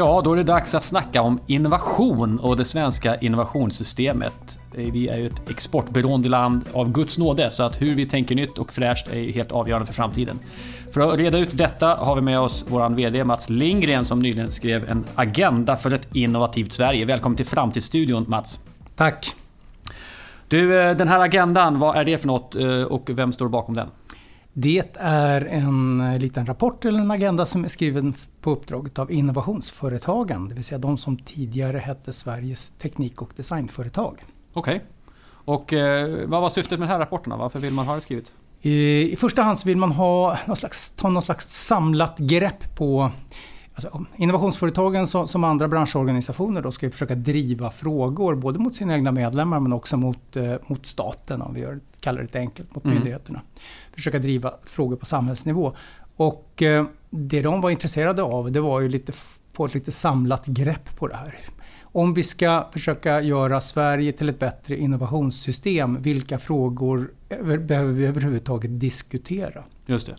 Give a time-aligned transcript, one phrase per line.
[0.00, 4.58] Ja, då är det dags att snacka om innovation och det svenska innovationssystemet.
[4.74, 8.58] Vi är ju ett exportberoende land av Guds nåde, så att hur vi tänker nytt
[8.58, 10.38] och fräscht är helt avgörande för framtiden.
[10.92, 14.50] För att reda ut detta har vi med oss vår VD Mats Lindgren som nyligen
[14.50, 17.04] skrev en agenda för ett innovativt Sverige.
[17.04, 18.60] Välkommen till Framtidsstudion Mats.
[18.96, 19.34] Tack.
[20.48, 23.74] Du, eh, den här agendan, vad är det för något eh, och vem står bakom
[23.74, 23.88] den?
[24.52, 29.12] Det är en eh, liten rapport eller en agenda som är skriven på uppdraget av
[29.12, 30.48] innovationsföretagen.
[30.48, 34.24] Det vill säga de som tidigare hette Sveriges teknik och designföretag.
[34.52, 34.76] Okej.
[34.76, 34.86] Okay.
[35.44, 37.38] Och eh, vad var syftet med den här rapporten?
[37.38, 38.32] Varför vill man ha det skrivet?
[38.62, 42.76] I, I, första hand så vill man ha någon slags, ta någon slags samlat grepp
[42.76, 43.10] på
[43.86, 48.94] Alltså, innovationsföretagen som, som, andra branschorganisationer då ska ju försöka driva frågor både mot sina
[48.94, 52.84] egna medlemmar men också mot, eh, mot staten om vi gör, kallar det enkelt, mot
[52.84, 52.94] mm.
[52.94, 53.40] myndigheterna.
[53.94, 55.72] Försöka driva frågor på samhällsnivå.
[56.16, 59.12] Och eh, det de var intresserade av det var ju lite
[59.52, 61.34] på ett lite samlat grepp på det här.
[61.82, 67.10] Om vi ska försöka göra Sverige till ett bättre innovationssystem, vilka frågor
[67.58, 69.64] behöver vi överhuvudtaget diskutera?
[69.86, 70.16] Just det.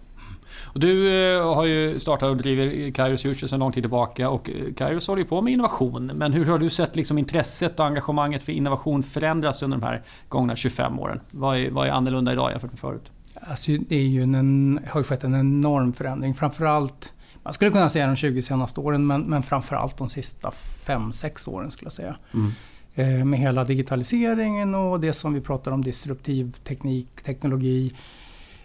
[0.63, 4.49] Och du eh, har ju startat och driver Kairos Future sedan lång tid tillbaka och
[4.49, 6.05] eh, Kairos håller ju på med innovation.
[6.05, 10.01] Men hur har du sett liksom intresset och engagemanget för innovation förändras under de här
[10.29, 11.19] gångna 25 åren?
[11.31, 13.11] Vad är, vad är annorlunda idag jämfört med förut?
[13.41, 16.35] Alltså, det är ju en, har ju skett en enorm förändring.
[16.35, 21.49] Framförallt man skulle kunna säga de 20 senaste åren men, men framförallt de sista 5-6
[21.49, 22.15] åren skulle jag säga.
[22.33, 22.51] Mm.
[22.95, 27.93] Eh, med hela digitaliseringen och det som vi pratar om disruptiv teknik, teknologi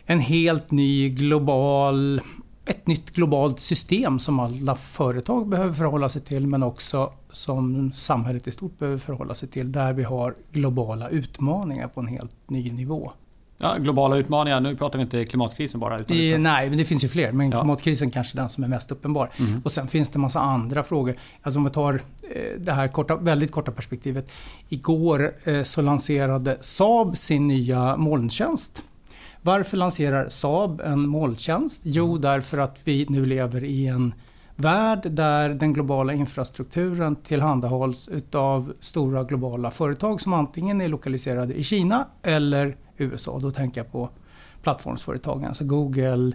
[0.06, 2.20] en helt ny global
[2.66, 8.48] ett nytt globalt system som alla företag behöver förhålla sig till men också som samhället
[8.48, 9.72] i stort behöver förhålla sig till.
[9.72, 13.12] Där vi har globala utmaningar på en helt ny nivå.
[13.58, 15.98] Ja, globala utmaningar, nu pratar vi inte klimatkrisen bara.
[15.98, 17.32] Utan I, nej, men det finns ju fler.
[17.32, 17.60] Men ja.
[17.60, 19.30] klimatkrisen kanske är den som är mest uppenbar.
[19.38, 19.60] Mm.
[19.64, 21.16] Och sen finns det en massa andra frågor.
[21.42, 21.94] Alltså om vi tar
[22.34, 24.32] eh, det här korta, väldigt korta perspektivet.
[24.68, 28.82] Igår eh, så lanserade Saab sin nya molntjänst.
[29.42, 31.80] Varför lanserar Saab en molntjänst?
[31.84, 32.20] Jo, mm.
[32.20, 34.14] därför att vi nu lever i en
[34.56, 41.62] värld där den globala infrastrukturen tillhandahålls utav stora globala företag som antingen är lokaliserade i
[41.62, 43.38] Kina eller USA.
[43.38, 44.10] Då tänker jag på
[44.62, 46.32] plattformsföretagen, alltså Google,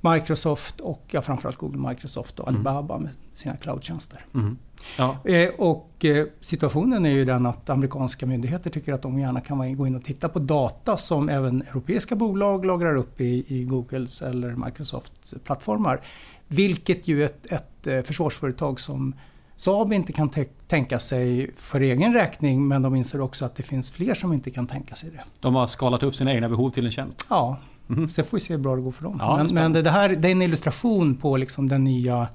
[0.00, 2.66] Microsoft och ja, framförallt Google, Microsoft och mm.
[2.66, 4.20] Alibaba med sina cloudtjänster.
[4.34, 4.58] Mm.
[4.98, 5.16] Ja.
[5.24, 9.76] Eh, och eh, situationen är ju den att amerikanska myndigheter tycker att de gärna kan
[9.76, 14.22] gå in och titta på data som även europeiska bolag lagrar upp i, i Googles
[14.22, 16.00] eller Microsofts plattformar.
[16.48, 19.14] Vilket ju ett, ett eh, försvarsföretag som
[19.56, 20.30] Saab inte kan
[20.68, 24.50] tänka sig för egen räkning men de inser också att det finns fler som inte
[24.50, 25.24] kan tänka sig det.
[25.40, 27.26] De har skalat upp sina egna behov till en tjänst?
[27.28, 27.58] Ja,
[27.90, 28.08] mm.
[28.10, 29.16] sen får vi se hur bra det går för dem.
[29.18, 32.28] Ja, men, men det, här det är en illustration på liksom den nya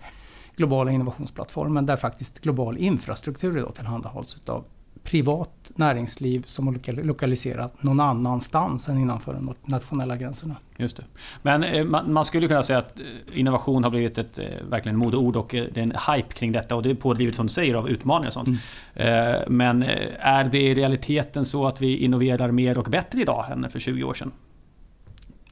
[0.60, 4.64] globala innovationsplattformen där faktiskt global infrastruktur idag tillhandahålls utav
[5.04, 10.56] privat näringsliv som är lokaliserat någon annanstans än innanför de nationella gränserna.
[10.78, 11.04] Just det.
[11.42, 15.36] Men eh, man skulle kunna säga att eh, innovation har blivit ett eh, verkligen modeord
[15.36, 17.90] och det är en hype kring detta och det är pådrivet som du säger av
[17.90, 18.48] utmaningar och sånt.
[18.96, 19.44] Mm.
[19.48, 19.84] Men
[20.20, 24.04] är det i realiteten så att vi innoverar mer och bättre idag än för 20
[24.04, 24.32] år sedan?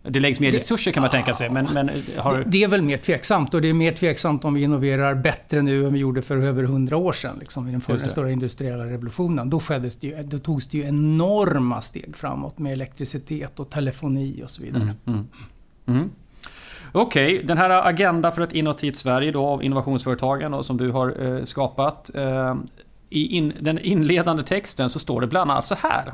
[0.09, 1.49] Det läggs mer resurser kan man tänka sig.
[1.49, 2.43] Men, men har...
[2.47, 5.85] det, är väl mer tveksamt och det är mer tveksamt om vi innoverar bättre nu
[5.85, 7.37] än vi gjorde för över hundra år sedan.
[7.39, 9.49] Liksom, I den förra stora industriella revolutionen.
[9.49, 14.41] Då, skeddes det ju, då togs det ju enorma steg framåt med elektricitet och telefoni
[14.43, 14.83] och så vidare.
[14.83, 15.27] Mm, mm.
[15.87, 16.09] Mm.
[16.91, 20.91] Okej, okay, den här Agenda för ett innovativt Sverige då, av innovationsföretagen och som du
[20.91, 22.15] har eh, skapat.
[22.15, 22.55] Eh,
[23.09, 26.13] i in, den inledande texten så står det bland annat så här.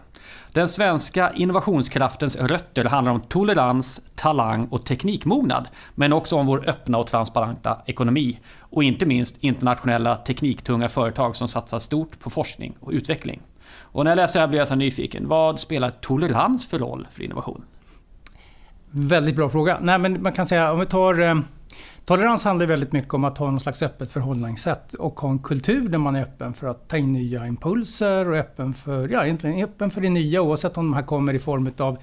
[0.51, 5.67] Den svenska innovationskraftens rötter handlar om tolerans, talang och teknikmognad.
[5.95, 8.39] Men också om vår öppna och transparenta ekonomi.
[8.59, 13.41] Och inte minst internationella tekniktunga företag som satsar stort på forskning och utveckling.
[13.79, 15.27] Och när jag läser det här blir jag så nyfiken.
[15.27, 17.65] Vad spelar tolerans för roll för innovation?
[18.91, 19.77] Väldigt bra fråga.
[19.81, 21.35] Nej, men man kan säga om vi tar eh,
[22.05, 25.87] Tolerans handlar väldigt mycket om att ha någon slags öppet förhållningssätt och ha en kultur
[25.87, 29.63] där man är öppen för att ta in nya impulser och öppen för, ja, egentligen
[29.63, 31.97] öppen för det nya oavsett om de här kommer i form av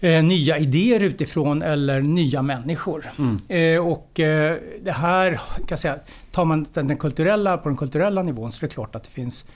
[0.00, 3.04] eh, nya idéer utifrån eller nya människor.
[3.18, 3.38] Mm.
[3.48, 5.98] Eh, och eh, det här, kan jag säga,
[6.30, 9.50] tar man den kulturella, på den kulturella nivån så är det klart att det finns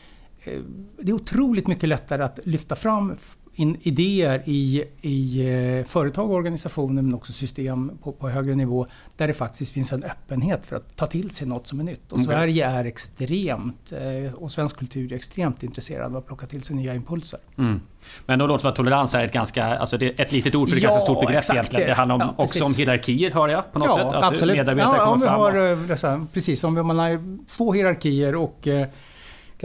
[0.44, 0.60] eh,
[0.98, 3.16] det är otroligt mycket lättare att lyfta fram
[3.54, 8.86] in idéer i, i eh, företag och organisationer men också system på, på högre nivå
[9.16, 12.12] där det faktiskt finns en öppenhet för att ta till sig något som är nytt.
[12.12, 12.24] Och okay.
[12.24, 16.76] Sverige är extremt, eh, och svensk kultur är extremt intresserad av att plocka till sig
[16.76, 17.40] nya impulser.
[17.58, 17.80] Mm.
[18.26, 20.54] Men då låter det som att tolerans är ett ganska, alltså det är ett litet
[20.54, 21.56] ord för ett ja, ganska stort begrepp exakt.
[21.56, 21.86] egentligen.
[21.86, 24.06] Det handlar om, ja, också om hierarkier hör jag på något ja, sätt?
[24.06, 24.56] Att absolut.
[24.56, 25.40] medarbetare ja, kommer fram?
[25.40, 28.68] Har, dessa, precis, om man har få hierarkier och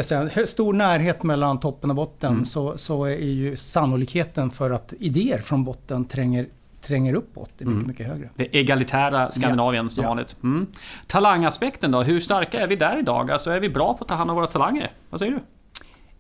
[0.05, 2.45] ska säga, stor närhet mellan toppen och botten mm.
[2.45, 6.47] så, så är ju sannolikheten för att idéer från botten tränger
[6.81, 7.87] tränger uppåt är mycket, mm.
[7.87, 8.29] mycket högre.
[8.35, 9.89] Det egalitära Skandinavien ja.
[9.89, 10.09] som ja.
[10.09, 10.35] vanligt.
[10.43, 10.67] Mm.
[11.07, 13.31] Talangaspekten då, hur starka är vi där idag?
[13.31, 14.91] Alltså är vi bra på att ta hand om våra talanger?
[15.09, 15.39] Vad säger du?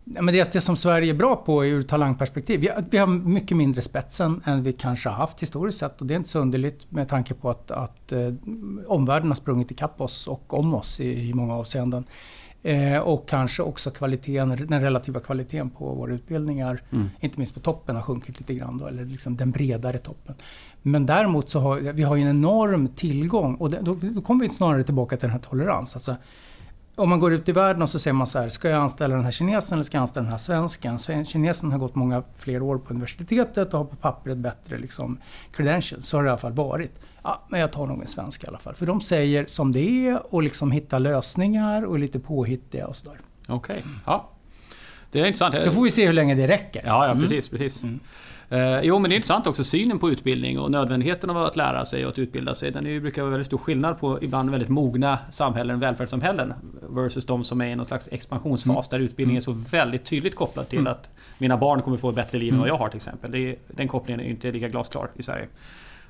[0.03, 3.57] Ja, men det, det som Sverige är bra på ur talangperspektiv, vi, vi har mycket
[3.57, 6.91] mindre spetsen än vi kanske har haft historiskt sett och det är inte så underligt
[6.91, 8.33] med tanke på att, att eh,
[8.87, 12.03] omvärlden har sprungit ikapp oss och om oss i, i många avseenden.
[12.03, 12.46] Eh,
[13.03, 17.09] och kanske också kvaliteten, den relativa kvaliteten på våra utbildningar, mm.
[17.19, 18.77] inte minst på toppen, har sjunkit lite grann.
[18.77, 20.35] Då, eller liksom den bredare toppen.
[20.81, 24.53] Men däremot så har vi har en enorm tillgång och det, då, då kommer vi
[24.53, 25.95] snarare tillbaka till den här tolerans.
[25.95, 26.15] Alltså,
[26.97, 29.15] om man går ut i världen och så säger man så här, ska jag anställa
[29.15, 31.25] den här kinesen eller ska jag anställa den här svensken?
[31.25, 35.19] Kinesen har gått många fler år på universitetet och har på pappret bättre liksom,
[35.51, 36.07] credentials.
[36.07, 36.91] Så har det i alla fall varit.
[37.23, 38.75] Ja, men jag tar nog en svensk i alla fall.
[38.75, 42.95] För de säger som det är och liksom hittar lösningar och är lite påhittiga och
[42.95, 43.19] sådär.
[43.47, 43.91] Okej, okay.
[44.05, 44.29] ja.
[45.11, 45.63] Det är intressant.
[45.63, 46.81] Så får vi se hur länge det räcker.
[46.85, 47.49] Ja, ja precis.
[47.49, 47.59] Mm.
[47.59, 47.83] precis.
[47.83, 47.99] Mm.
[48.49, 51.85] Eh, jo, men det är intressant också synen på utbildning och nödvändigheten av att lära
[51.85, 52.71] sig och att utbilda sig.
[52.71, 56.53] Den är, brukar vara väldigt stor skillnad på ibland väldigt mogna samhällen, välfärdssamhällen
[56.89, 59.01] versus de som är i någon slags expansionsfas mm.
[59.01, 60.91] där utbildning är så väldigt tydligt kopplad till mm.
[60.91, 62.75] att mina barn kommer få ett bättre liv än vad mm.
[62.75, 63.31] jag har till exempel.
[63.31, 65.47] Det den kopplingen är inte lika glasklar i Sverige.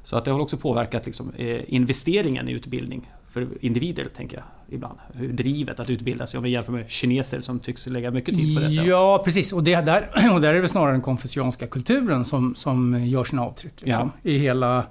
[0.07, 4.45] Så att det har också påverkat liksom, eh, investeringen i utbildning för individer, tänker jag
[4.75, 4.99] ibland.
[5.31, 8.61] Drivet att utbilda sig om vi jämför med kineser som tycks lägga mycket tid på
[8.61, 8.83] detta.
[8.83, 9.53] Ja, precis.
[9.53, 13.41] Och, det där, och där är det snarare den konfucianska kulturen som, som gör sina
[13.41, 13.81] avtryck.
[13.81, 14.29] Liksom, ja.
[14.31, 14.85] I hela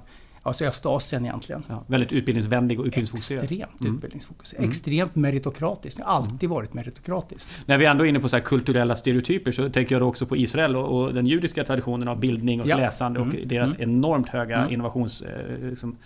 [0.47, 1.65] alltså Östasien egentligen.
[1.69, 3.43] Ja, väldigt utbildningsvänlig och utbildningsfokuserad.
[3.45, 3.95] Extremt mm.
[3.95, 4.59] utbildningsfokuserad.
[4.59, 4.71] Mm.
[4.71, 5.99] Extremt meritokratiskt.
[5.99, 7.51] Det har alltid varit meritokratiskt.
[7.67, 10.77] När vi ändå är inne på så kulturella stereotyper så tänker jag också på Israel
[10.77, 12.77] och, och den judiska traditionen av bildning och ja.
[12.77, 13.49] läsande och mm.
[13.49, 13.91] deras mm.
[13.91, 14.73] enormt höga mm.
[14.73, 15.97] innovationskvalitet eh, liksom,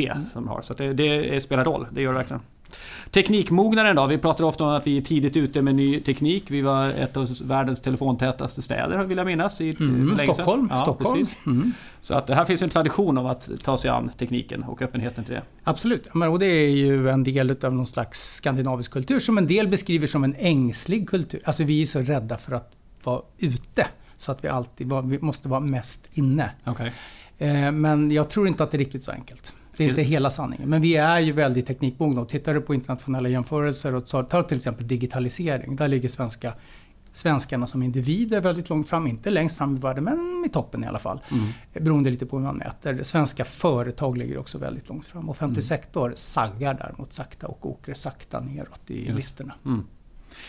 [0.00, 0.24] mm.
[0.32, 0.62] som de har.
[0.62, 2.42] Så det, det spelar roll, det gör det verkligen.
[3.10, 4.06] Teknikmognaden då?
[4.06, 6.44] Vi pratar ofta om att vi är tidigt ute med ny teknik.
[6.50, 9.60] Vi var ett av världens telefontätaste städer vill jag minnas.
[9.60, 10.68] I, mm, Stockholm.
[10.70, 11.24] Ja, Stockholm.
[11.46, 11.72] Mm.
[12.00, 15.34] Så att här finns en tradition av att ta sig an tekniken och öppenheten till
[15.34, 15.42] det.
[15.64, 16.06] Absolut.
[16.06, 20.06] och det är ju en del av någon slags skandinavisk kultur som en del beskriver
[20.06, 21.40] som en ängslig kultur.
[21.44, 22.72] Alltså vi är så rädda för att
[23.04, 23.86] vara ute.
[24.16, 26.50] Så att vi alltid vi måste vara mest inne.
[26.66, 26.90] Okay.
[27.38, 29.54] Eh, men jag tror inte att det är riktigt så enkelt.
[29.76, 30.68] Det är inte hela sanningen.
[30.68, 32.24] Men vi är ju väldigt teknikmogna.
[32.24, 35.76] tittar du på internationella jämförelser och tar till exempel digitalisering.
[35.76, 36.54] Där ligger svenska,
[37.12, 39.06] svenskarna som individer väldigt långt fram.
[39.06, 41.20] Inte längst fram i världen, men i toppen i alla fall.
[41.30, 41.48] Mm.
[41.72, 43.02] Beroende lite på hur man mäter.
[43.02, 45.28] Svenska företag ligger också väldigt långt fram.
[45.28, 45.62] Offentlig mm.
[45.62, 49.16] sektor saggar däremot sakta och åker sakta neråt i Just.
[49.16, 49.54] listorna.
[49.64, 49.84] Mm.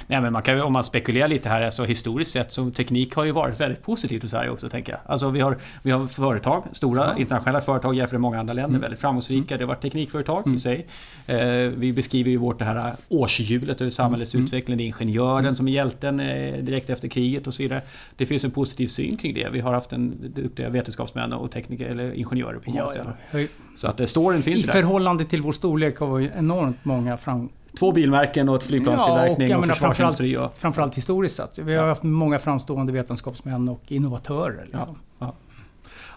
[0.08, 3.24] Nej, men man kan, om man spekulerar lite här, alltså historiskt sett så teknik har
[3.24, 5.02] ju varit väldigt positivt i Sverige också tänker jag.
[5.06, 7.18] Alltså vi har, vi har företag, stora ja.
[7.18, 8.82] internationella företag jämfört med många andra länder, mm.
[8.82, 9.56] väldigt framgångsrika.
[9.56, 9.58] Mm.
[9.58, 10.56] Det har varit teknikföretag mm.
[10.56, 10.88] i sig.
[11.28, 11.38] Eh,
[11.78, 14.46] vi beskriver ju vårt det här årshjulet över samhällets mm.
[14.46, 14.78] utveckling.
[14.78, 15.56] Det är ingenjören mm.
[15.56, 17.82] som är hjälten eh, direkt efter kriget och så vidare.
[18.16, 19.50] Det finns en positiv syn kring det.
[19.52, 23.14] Vi har haft en duktiga vetenskapsmän och tekniker eller ingenjörer på många ställen.
[23.32, 23.40] Ja.
[23.76, 24.74] Så att eh, storyn finns I där.
[24.74, 27.50] I förhållande till vår storlek har vi enormt många fram
[27.80, 30.32] Två bilmärken och ett flygplanstillverkning ja, och, och försvarsindustri.
[30.32, 31.58] Framförallt, framförallt historiskt sett.
[31.58, 34.66] Vi har haft många framstående vetenskapsmän och innovatörer.
[34.72, 35.00] Liksom.
[35.20, 35.34] Ja,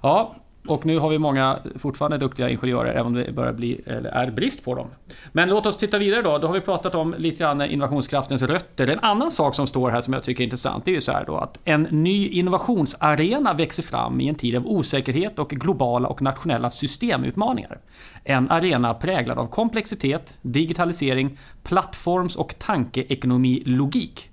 [0.03, 0.37] ja
[0.67, 4.31] och nu har vi många fortfarande duktiga ingenjörer, även om det börjar bli, eller är
[4.31, 4.87] brist på dem.
[5.33, 6.39] Men låt oss titta vidare då.
[6.39, 8.91] Då har vi pratat om lite grann innovationskraftens rötter.
[8.91, 11.13] En annan sak som står här som jag tycker är intressant, det är ju så
[11.13, 16.09] här då att en ny innovationsarena växer fram i en tid av osäkerhet och globala
[16.09, 17.79] och nationella systemutmaningar.
[18.25, 24.31] En arena präglad av komplexitet, digitalisering, plattforms och tankeekonomi-logik.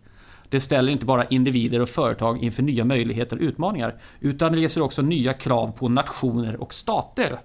[0.50, 4.82] Det ställer inte bara individer och företag inför nya möjligheter och utmaningar, utan det reser
[4.82, 7.40] också nya krav på nationer och stater.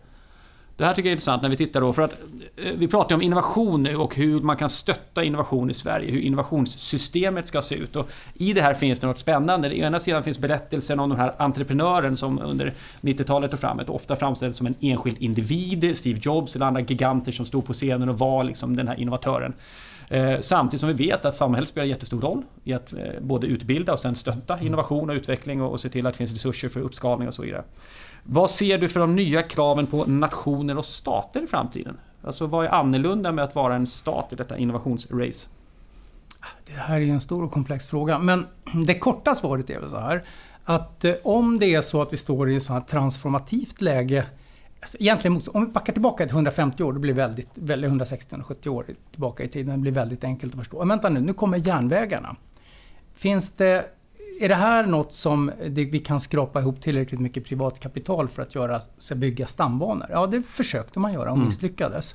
[0.80, 2.20] Det här tycker jag är intressant när vi tittar då, för att
[2.56, 6.20] eh, vi pratar om innovation nu och hur man kan stötta innovation i Sverige, hur
[6.20, 7.96] innovationssystemet ska se ut.
[7.96, 9.68] Och I det här finns det något spännande.
[9.68, 14.16] Å ena sidan finns berättelsen om den här entreprenören som under 90-talet och framåt ofta
[14.16, 18.18] framställdes som en enskild individ, Steve Jobs eller andra giganter som stod på scenen och
[18.18, 19.52] var liksom den här innovatören.
[20.12, 23.92] Eh, samtidigt som vi vet att samhället spelar jättestor roll i att eh, både utbilda
[23.92, 27.28] och sen stötta innovation och utveckling och se till att det finns resurser för uppskalning
[27.28, 27.64] och så vidare.
[28.22, 31.96] Vad ser du för de nya kraven på nationer och stater i framtiden?
[32.24, 35.48] Alltså vad är annorlunda med att vara en stat i detta innovationsrace?
[36.66, 38.46] Det här är en stor och komplex fråga, men
[38.86, 40.24] det korta svaret är väl så här
[40.64, 44.26] att eh, om det är så att vi står i ett sånt här transformativt läge
[44.80, 48.86] Alltså egentligen, om vi backar tillbaka till 150 år, det blir väldigt, väldigt 160-170 år
[49.10, 50.78] tillbaka i tiden, det blir väldigt enkelt att förstå.
[50.78, 52.36] Men vänta nu, nu kommer järnvägarna.
[53.14, 53.84] Finns det,
[54.40, 58.42] är det här något som det, vi kan skrapa ihop tillräckligt mycket privat kapital för
[58.42, 60.06] att göra, så bygga stambanor?
[60.10, 61.44] Ja, det försökte man göra och mm.
[61.46, 62.14] misslyckades.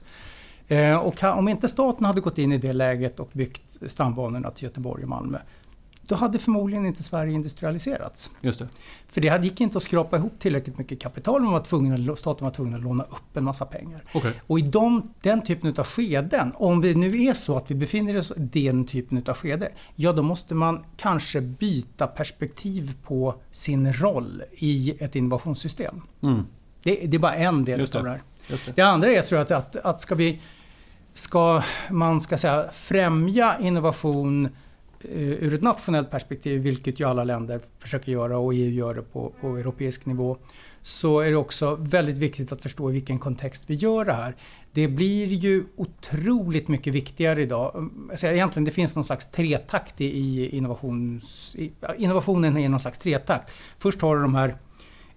[0.68, 4.64] Eh, och om inte staten hade gått in i det läget och byggt stambanorna till
[4.64, 5.38] Göteborg och Malmö,
[6.08, 8.32] då hade förmodligen inte Sverige industrialiserats.
[8.42, 8.68] Just det.
[9.08, 11.42] För det gick inte att skrapa ihop tillräckligt mycket kapital.
[11.42, 14.04] Man var tvungen, staten var tvungen att låna upp en massa pengar.
[14.14, 14.32] Okay.
[14.48, 18.18] Och i de, den typen av skeden, om det nu är så att vi befinner
[18.18, 23.94] oss i den typen av skede, ja då måste man kanske byta perspektiv på sin
[23.94, 26.02] roll i ett innovationssystem.
[26.24, 26.44] Mm.
[26.84, 28.22] Det, det, är bara en del Just av det här.
[28.48, 28.72] Just det.
[28.76, 30.42] det andra är tror jag, att, att, att ska vi
[31.14, 34.50] ska man ska säga, främja innovation
[35.10, 39.34] ur ett nationellt perspektiv, vilket ju alla länder försöker göra och EU gör det på,
[39.42, 40.38] på europeisk nivå,
[40.82, 44.36] så är det också väldigt viktigt att förstå i vilken kontext vi gör det här.
[44.72, 47.90] Det blir ju otroligt mycket viktigare idag.
[48.10, 51.56] Alltså egentligen det finns någon slags tretakt i innovations...
[51.98, 53.54] Innovationen är någon slags tretakt.
[53.78, 54.58] Först har du de här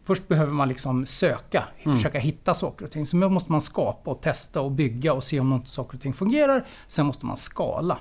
[0.08, 1.96] Först behöver man liksom söka, mm.
[1.96, 3.06] försöka hitta saker och ting.
[3.06, 6.66] Sen måste man skapa och testa och bygga och se om saker och ting fungerar.
[6.86, 7.98] Sen måste man skala.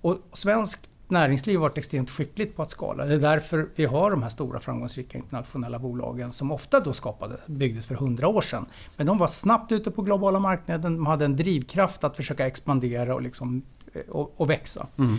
[0.00, 3.04] Och svenskt näringsliv varit extremt skickligt på att skala.
[3.04, 7.36] Det är därför vi har de här stora framgångsrika internationella bolagen som ofta då skapade,
[7.46, 8.66] byggdes för hundra år sedan.
[8.96, 13.14] Men de var snabbt ute på globala marknaden, de hade en drivkraft att försöka expandera
[13.14, 13.62] och, liksom,
[13.94, 14.86] eh, och, och växa.
[14.98, 15.16] Mm.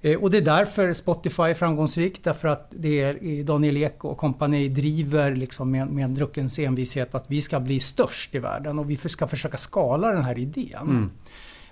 [0.00, 4.18] Eh, och det är därför Spotify är framgångsrikt, därför att det är Daniel Ek och
[4.18, 8.78] kompani driver liksom med, med en druckens envishet att vi ska bli störst i världen
[8.78, 10.82] och vi ska försöka skala den här idén.
[10.82, 11.10] Mm.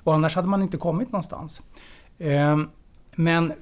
[0.02, 1.62] Och annars hade man inte kommit någonstans.
[2.18, 2.68] Ehm,
[3.16, 3.52] men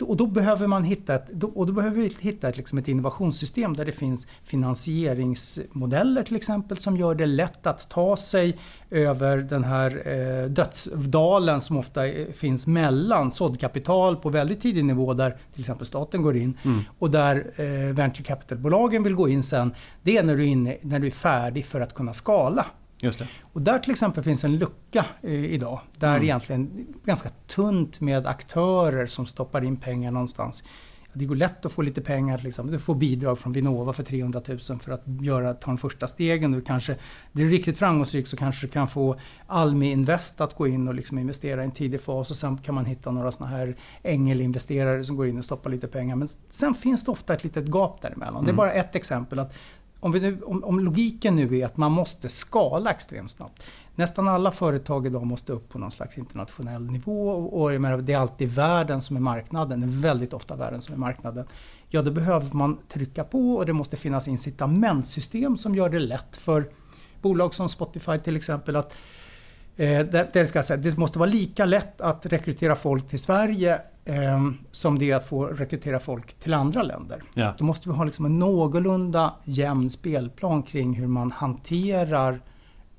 [0.00, 3.76] och då behöver man hitta ett, och då behöver vi hitta ett, liksom ett innovationssystem
[3.76, 8.58] där det finns finansieringsmodeller till exempel som gör det lätt att ta sig
[8.90, 15.14] över den här eh, dödsdalen som ofta eh, finns mellan såddkapital på väldigt tidig nivå
[15.14, 16.80] där till exempel staten går in mm.
[16.98, 19.74] och där eh, venture capital-bolagen vill gå in sen.
[20.02, 22.66] Det är när du är, inne, när du är färdig för att kunna skala.
[23.02, 23.26] Just det.
[23.52, 25.80] Och där till exempel finns en lucka eh, idag.
[25.98, 26.22] Där mm.
[26.22, 30.64] egentligen ganska tunt med aktörer som stoppar in pengar någonstans.
[31.18, 32.40] Det går lätt att få lite pengar.
[32.42, 32.70] Liksom.
[32.70, 36.52] Du får bidrag från Vinnova för 300 000 för att göra, ta de första stegen.
[36.52, 36.96] Du kanske,
[37.32, 40.94] blir du riktigt framgångsrik så kanske du kan få Almi Invest att gå in och
[40.94, 45.04] liksom investera i en tidig fas och sen kan man hitta några såna här ängelinvesterare
[45.04, 46.16] som går in och stoppar lite pengar.
[46.16, 48.34] Men sen finns det ofta ett litet gap däremellan.
[48.34, 48.44] Mm.
[48.44, 48.56] Det är mm.
[48.56, 49.38] bara ett exempel.
[49.38, 49.54] att
[50.06, 53.62] om, nu, om, om, logiken nu är att man måste skala extremt snabbt.
[53.94, 58.12] Nästan alla företag idag måste upp på någon slags internationell nivå och jag menar, det
[58.12, 61.46] är alltid världen som är marknaden, det är väldigt ofta världen som är marknaden.
[61.88, 66.36] Ja, då behöver man trycka på och det måste finnas incitamentsystem som gör det lätt
[66.36, 66.70] för
[67.22, 68.94] bolag som Spotify till exempel att
[69.76, 70.00] eh,
[70.32, 73.80] det, ska säga, det måste vara lika lätt att rekrytera folk till Sverige
[74.70, 77.22] som det är att få rekrytera folk till andra länder.
[77.34, 77.54] Ja.
[77.58, 82.40] Då måste vi ha liksom en någorlunda jämn spelplan kring hur man hanterar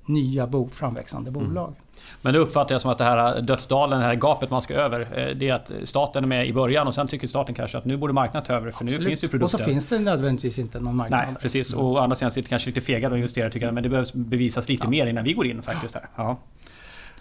[0.06, 1.44] nya bo, framväxande mm.
[1.44, 1.68] bolag.
[1.68, 1.82] Mm.
[2.22, 5.02] Men det uppfattar jag som att det här dödsdalen, det här gapet man ska över,
[5.02, 7.86] eh, det är att staten är med i början och sen tycker staten kanske att
[7.86, 9.00] nu borde marknaden ta över för Absolut.
[9.00, 9.58] nu finns ju produkter.
[9.58, 11.26] Och så finns det nödvändigtvis inte någon marknad.
[11.28, 11.74] Nej, precis.
[11.74, 14.14] Och å andra sidan sitter kanske lite fega och investerar tycker jag, men det behövs
[14.14, 14.90] bevisas lite ja.
[14.90, 15.96] mer innan vi går in faktiskt.
[15.96, 16.10] Här.
[16.16, 16.38] Ja.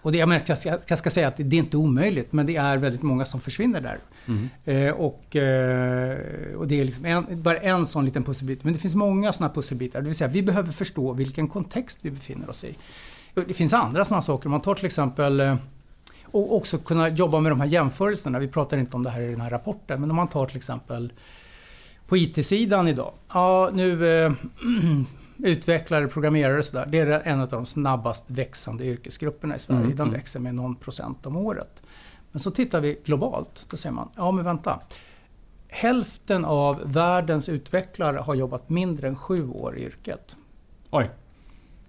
[0.06, 2.46] Och det, jag, menar, jag, ska, jag ska säga att det är inte omöjligt, men
[2.46, 3.98] det är väldigt många som försvinner där.
[4.26, 4.48] Mm.
[4.64, 6.18] Eh, och, eh,
[6.56, 8.64] och det är liksom en, bara en sån liten pusselbit.
[8.64, 10.00] Men det finns många sådana pusselbitar.
[10.00, 12.74] Det vill säga, vi behöver förstå vilken kontext vi befinner oss i.
[13.34, 14.48] Det finns andra sådana saker.
[14.48, 15.56] Man tar till exempel eh,
[16.24, 18.38] och också kunna jobba med de här jämförelserna.
[18.38, 20.56] Vi pratar inte om det här i den här rapporten, men om man tar till
[20.56, 21.12] exempel
[22.08, 23.12] på IT-sidan idag.
[23.32, 24.32] Ja, nu eh,
[25.38, 26.86] utvecklare, programmerare och sådär.
[26.88, 29.80] Det är en av de snabbast växande yrkesgrupperna i Sverige.
[29.80, 30.14] Mm, de mm.
[30.14, 31.82] växer med någon procent om året.
[32.32, 33.66] Men så tittar vi globalt.
[33.70, 34.80] Då säger man, ja men vänta.
[35.68, 40.36] Hälften av världens utvecklare har jobbat mindre än sju år i yrket.
[40.90, 41.10] Oj.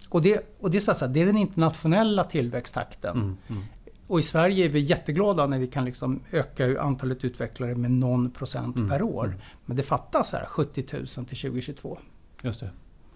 [0.10, 3.18] Och det, och det, är, så här, det är den internationella tillväxttakten.
[3.18, 3.64] Mm, mm.
[4.08, 8.32] Och i Sverige är vi jätteglada när vi kan liksom öka antalet utvecklare med någon
[8.32, 9.26] procent mm, per år.
[9.26, 9.40] Mm.
[9.66, 12.00] Men det fattas här 70 000 till 2022.
[12.42, 12.70] Just det.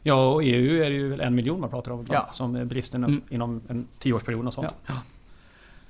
[0.04, 2.30] Ja, och EU är det ju väl en miljon man pratar om ja.
[2.32, 3.22] som bristen mm.
[3.30, 4.76] inom en tioårsperiod och sånt.
[4.88, 4.94] Ja.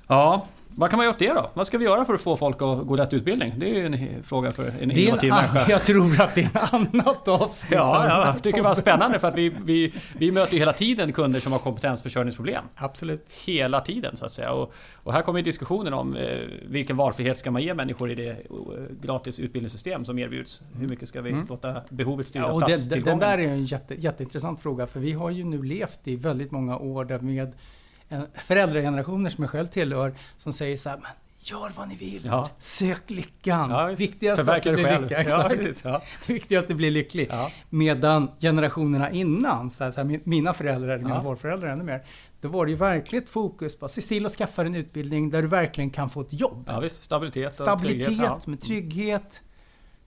[0.06, 0.46] ja.
[0.74, 1.50] Vad kan man göra åt det då?
[1.54, 3.54] Vad ska vi göra för att få folk att gå rätt utbildning?
[3.56, 5.66] Det är ju en fråga för en innovativ människa.
[5.68, 7.72] Jag tror att det är ett annat avsnitt.
[7.72, 10.72] Ja, ja, jag tycker det var spännande för att vi, vi, vi möter ju hela
[10.72, 12.64] tiden kunder som har kompetensförsörjningsproblem.
[12.76, 13.32] Absolut.
[13.44, 14.52] Hela tiden så att säga.
[14.52, 18.30] Och, och här kommer diskussionen om eh, vilken valfrihet ska man ge människor i det
[18.30, 18.36] eh,
[19.02, 20.62] gratis utbildningssystem som erbjuds?
[20.78, 21.46] Hur mycket ska vi mm.
[21.48, 25.12] låta behovet styra ja, och det, Den där är en jätte, jätteintressant fråga för vi
[25.12, 27.52] har ju nu levt i väldigt många år där med
[28.34, 31.10] föräldragenerationer som jag själv tillhör som säger så här, men
[31.42, 32.50] gör vad ni vill, ja.
[32.58, 33.70] sök lyckan.
[33.70, 35.16] Ja, Viktigast att du blir lycka.
[35.16, 35.84] Exakt.
[35.84, 37.30] Ja, det viktigaste är att bli lycklig.
[37.70, 41.22] Medan generationerna innan, så här, så här, mina föräldrar, mina ja.
[41.22, 42.04] farföräldrar ännu mer,
[42.40, 45.90] då var det ju verkligen ett fokus på Cecilia skaffa en utbildning där du verkligen
[45.90, 46.64] kan få ett jobb.
[46.66, 47.02] Ja, visst.
[47.02, 49.42] Stabilitet, Stabilitet trygghet, med trygghet.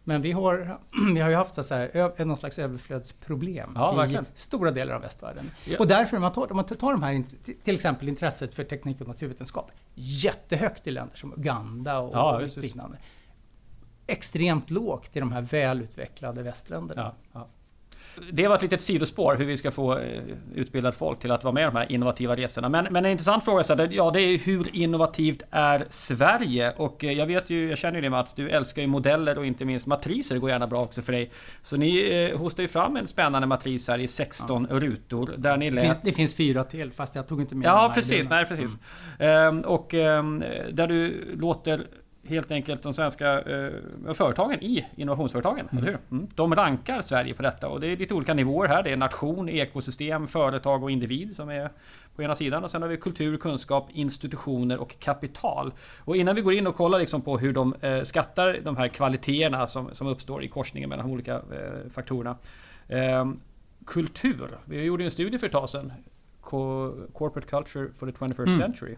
[0.07, 0.79] Men vi har,
[1.13, 5.51] vi har ju haft så här, någon slags överflödsproblem ja, i stora delar av västvärlden.
[5.65, 5.77] Ja.
[5.79, 7.23] Och därför, om man, tar, om man tar de här,
[7.63, 12.97] till exempel intresset för teknik och naturvetenskap, jättehögt i länder som Uganda och, ja, liknande.
[14.07, 17.11] Extremt lågt i de här välutvecklade västländerna.
[17.33, 17.47] Ja,
[18.31, 20.21] det var ett litet sidospår hur vi ska få eh,
[20.55, 22.69] utbildat folk till att vara med i de här innovativa resorna.
[22.69, 26.73] Men, men en intressant fråga så här, ja, det är hur innovativt är Sverige?
[26.77, 29.45] Och eh, jag vet ju, jag känner ju det Mats, du älskar ju modeller och
[29.45, 30.37] inte minst matriser.
[30.37, 31.31] Går gärna bra också för dig.
[31.61, 34.79] Så ni eh, hostar ju fram en spännande matris här i 16 ja.
[34.79, 35.33] rutor.
[35.37, 36.03] Där ni lät...
[36.03, 38.29] Det finns fyra till, fast jag tog inte med Ja, precis.
[38.29, 38.77] Nej, precis.
[39.19, 39.57] Mm.
[39.57, 41.85] Ehm, och ehm, där du låter
[42.27, 45.67] helt enkelt de svenska eh, företagen i innovationsföretagen.
[45.71, 45.83] Mm.
[45.83, 46.17] Eller hur?
[46.17, 46.27] Mm.
[46.35, 48.83] De rankar Sverige på detta och det är lite olika nivåer här.
[48.83, 51.71] Det är nation, ekosystem, företag och individ som är
[52.15, 52.63] på ena sidan.
[52.63, 55.73] Och sen har vi kultur, kunskap, institutioner och kapital.
[55.99, 58.87] Och innan vi går in och kollar liksom på hur de eh, skattar de här
[58.87, 62.37] kvaliteterna som, som uppstår i korsningen mellan de olika eh, faktorerna.
[62.87, 63.39] Ehm,
[63.85, 64.47] kultur.
[64.65, 65.93] Vi gjorde en studie för ett tag sedan.
[67.13, 68.59] Corporate Culture for the 21st mm.
[68.59, 68.95] Century.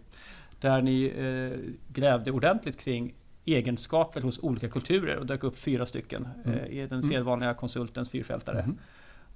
[0.59, 3.13] Där ni eh, grävde ordentligt kring
[3.45, 6.59] egenskaper hos olika kulturer och dök upp fyra stycken mm.
[6.59, 7.03] eh, i den mm.
[7.03, 8.59] sedvanliga konsultens fyrfältare.
[8.59, 8.77] Mm.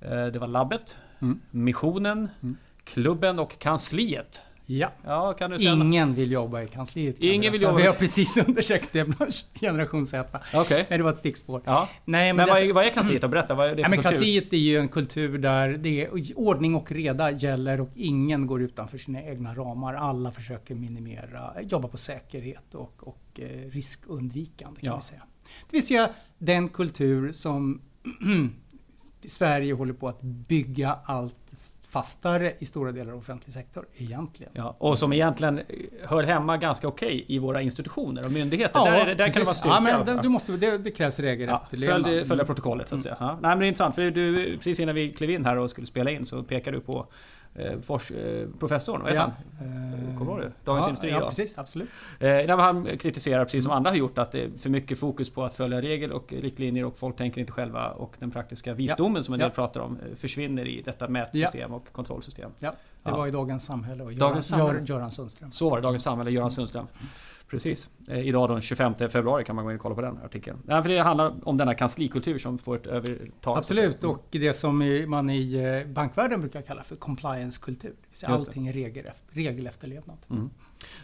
[0.02, 1.42] Eh, det var labbet, mm.
[1.52, 2.58] missionen, mm.
[2.84, 4.42] klubben och kansliet.
[4.66, 4.92] Ja.
[5.04, 7.20] ja kan du Ingen vill jobba i kansliet.
[7.20, 10.40] Ingen vill jobba Vi har precis undersökt det bland generation Z.
[10.54, 10.86] Okay.
[10.90, 11.62] Men det var ett stickspår.
[11.66, 11.90] Ja.
[12.06, 13.28] Nej, men, men vad, är, vad är kansliet då?
[13.28, 16.10] Berätta, vad är det för ja, men Kansliet är ju en kultur där det är,
[16.36, 19.94] ordning och reda gäller och ingen går utanför sina egna ramar.
[19.94, 24.96] Alla försöker minimera, jobba på säkerhet och, och eh, riskundvikande kan ja.
[24.96, 25.22] vi säga.
[25.70, 27.82] Det vill säga den kultur som
[29.26, 31.41] Sverige håller på att bygga allt
[31.92, 34.52] fastare i stora delar av offentlig sektor egentligen.
[34.56, 35.62] Ja, och som egentligen
[36.04, 38.80] hör hemma ganska okej i våra institutioner och myndigheter.
[38.80, 39.76] Ja, där, där kan det vara styrka.
[39.76, 41.68] Ja, men det, du måste, det, det krävs regler ja.
[41.72, 43.18] Följ, följa protokollet så att säga.
[43.20, 43.26] Ja.
[43.42, 45.88] Nej, men det är intressant för du, precis innan vi klev in här och skulle
[45.88, 47.06] spela in så pekade du på eh,
[47.82, 49.32] fors, eh, professorn, vad heter ja.
[49.60, 49.68] han?
[49.68, 50.52] Eh, Kommer du ihåg det?
[50.66, 51.90] Dagens ja, Industri ja, precis, absolut.
[52.20, 55.44] Eh, han kritiserar, precis som andra har gjort, att det är för mycket fokus på
[55.44, 59.22] att följa regel och riktlinjer och folk tänker inte själva och den praktiska visdomen ja.
[59.22, 62.52] som en del pratar om eh, försvinner i detta mätsystem och kontrollsystem.
[62.60, 65.52] Ja, det var i Dagens Samhälle och Göran, Göran, Göran Sundström.
[65.52, 66.88] Så var det, Dagens Samhälle, Göran Sundström.
[67.52, 67.90] Precis.
[68.08, 70.58] Eh, idag den 25 februari kan man gå in och kolla på den artikeln.
[70.66, 73.58] Nej, för det handlar om denna kanslikultur som får ett övertag.
[73.58, 77.94] Absolut, och det som man i eh, bankvärlden brukar kalla för compliance-kultur.
[78.26, 78.74] Allting är
[79.32, 80.18] regelefterlevnad.
[80.30, 80.50] Mm.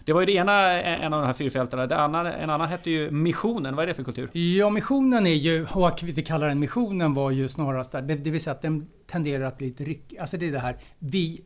[0.05, 1.87] Det var ju det ena, en av de här fyrfältarna.
[1.87, 3.75] Det andra, en annan hette ju Missionen.
[3.75, 4.29] Vad är det för kultur?
[4.33, 8.31] Ja, Missionen är ju, och vi kallar den Missionen var ju snarast där, det, det
[8.31, 10.17] vill säga att den tenderar att bli lite ryckig.
[10.19, 11.41] Alltså det är det här, vi,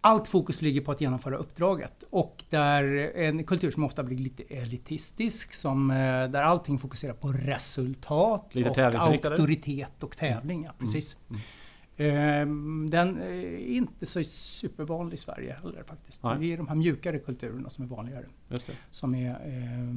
[0.00, 4.42] allt fokus ligger på att genomföra uppdraget och där en kultur som ofta blir lite
[4.42, 5.96] elitistisk, som, eh,
[6.30, 10.64] där allting fokuserar på resultat lite och auktoritet och tävling.
[10.64, 11.16] Ja, precis.
[11.30, 11.40] Mm.
[11.96, 12.90] Mm.
[12.90, 16.22] Den är inte så supervanlig i Sverige heller faktiskt.
[16.22, 16.36] Nej.
[16.40, 18.24] Det är de här mjukare kulturerna som är vanligare.
[18.90, 19.96] Som är eh,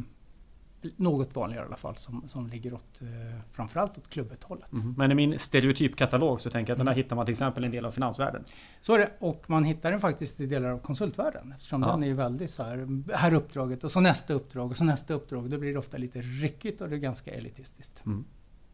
[0.96, 3.08] något vanligare i alla fall, som, som ligger åt, eh,
[3.52, 4.72] framförallt åt klubbethållet.
[4.72, 4.94] Mm.
[4.98, 7.04] Men i min stereotypkatalog så tänker jag att den här mm.
[7.04, 8.44] hittar man till exempel en del av finansvärlden.
[8.82, 11.92] Så är det, och man hittar den faktiskt i delar av konsultvärlden eftersom ja.
[11.92, 15.50] den är väldigt så här, här uppdraget och så nästa uppdrag och så nästa uppdrag.
[15.50, 18.06] Då blir det ofta lite ryckigt och det är ganska elitistiskt.
[18.06, 18.26] Mm.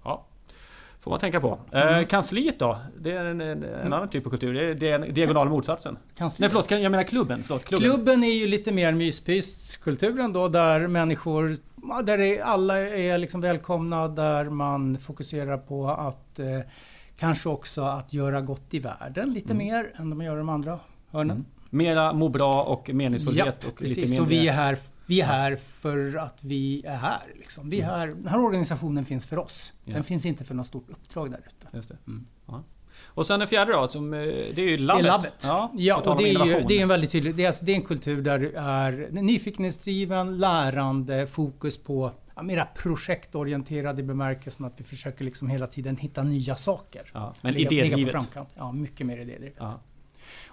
[0.03, 0.25] Ja,
[0.99, 1.59] Får man tänka på.
[1.71, 2.05] Eh, mm.
[2.05, 2.79] kansliet då?
[2.99, 3.93] Det är en, en, en mm.
[3.93, 4.53] annan typ av kultur.
[4.53, 5.97] Det är, det är diagonal motsatsen.
[6.17, 6.39] Kansliet.
[6.39, 7.43] Nej förlåt, jag menar klubben.
[7.43, 7.89] Förlåt, klubben.
[7.89, 11.55] klubben är ju lite mer myspyskulturen då där människor
[12.03, 16.45] där är, alla är liksom välkomna, där man fokuserar på att eh,
[17.17, 19.67] kanske också att göra gott i världen lite mm.
[19.67, 20.79] mer än de gör de andra
[21.11, 21.31] hörnen.
[21.31, 21.45] Mm.
[21.69, 23.57] Mera må bra och meningsfullhet.
[23.61, 23.97] Ja, och precis.
[23.97, 24.25] Lite mindre...
[24.25, 24.77] Så vi är här,
[25.09, 27.33] vi är här för att vi är här.
[27.35, 27.69] Liksom.
[27.69, 27.99] Vi är mm.
[27.99, 28.07] här.
[28.07, 29.73] Den här organisationen finns för oss.
[29.83, 29.93] Ja.
[29.93, 31.39] Den finns inte för något stort uppdrag där
[31.79, 31.97] ute.
[32.07, 32.25] Mm.
[33.05, 35.03] Och sen den fjärde då, som, eh, det är ju labbet.
[35.03, 35.43] Det är labbet.
[35.43, 37.35] Ja, ja och det är, ju, det är en väldigt tydlig...
[37.35, 42.43] Det är, alltså, det är en kultur där du är nyfikenhetsdriven, lärande, fokus på ja,
[42.43, 47.01] mera projektorienterad i bemärkelsen att vi försöker liksom hela tiden hitta nya saker.
[47.13, 48.37] Ja, men idédrivet?
[48.55, 49.57] Ja, mycket mer idédrivet.
[49.59, 49.79] Ja.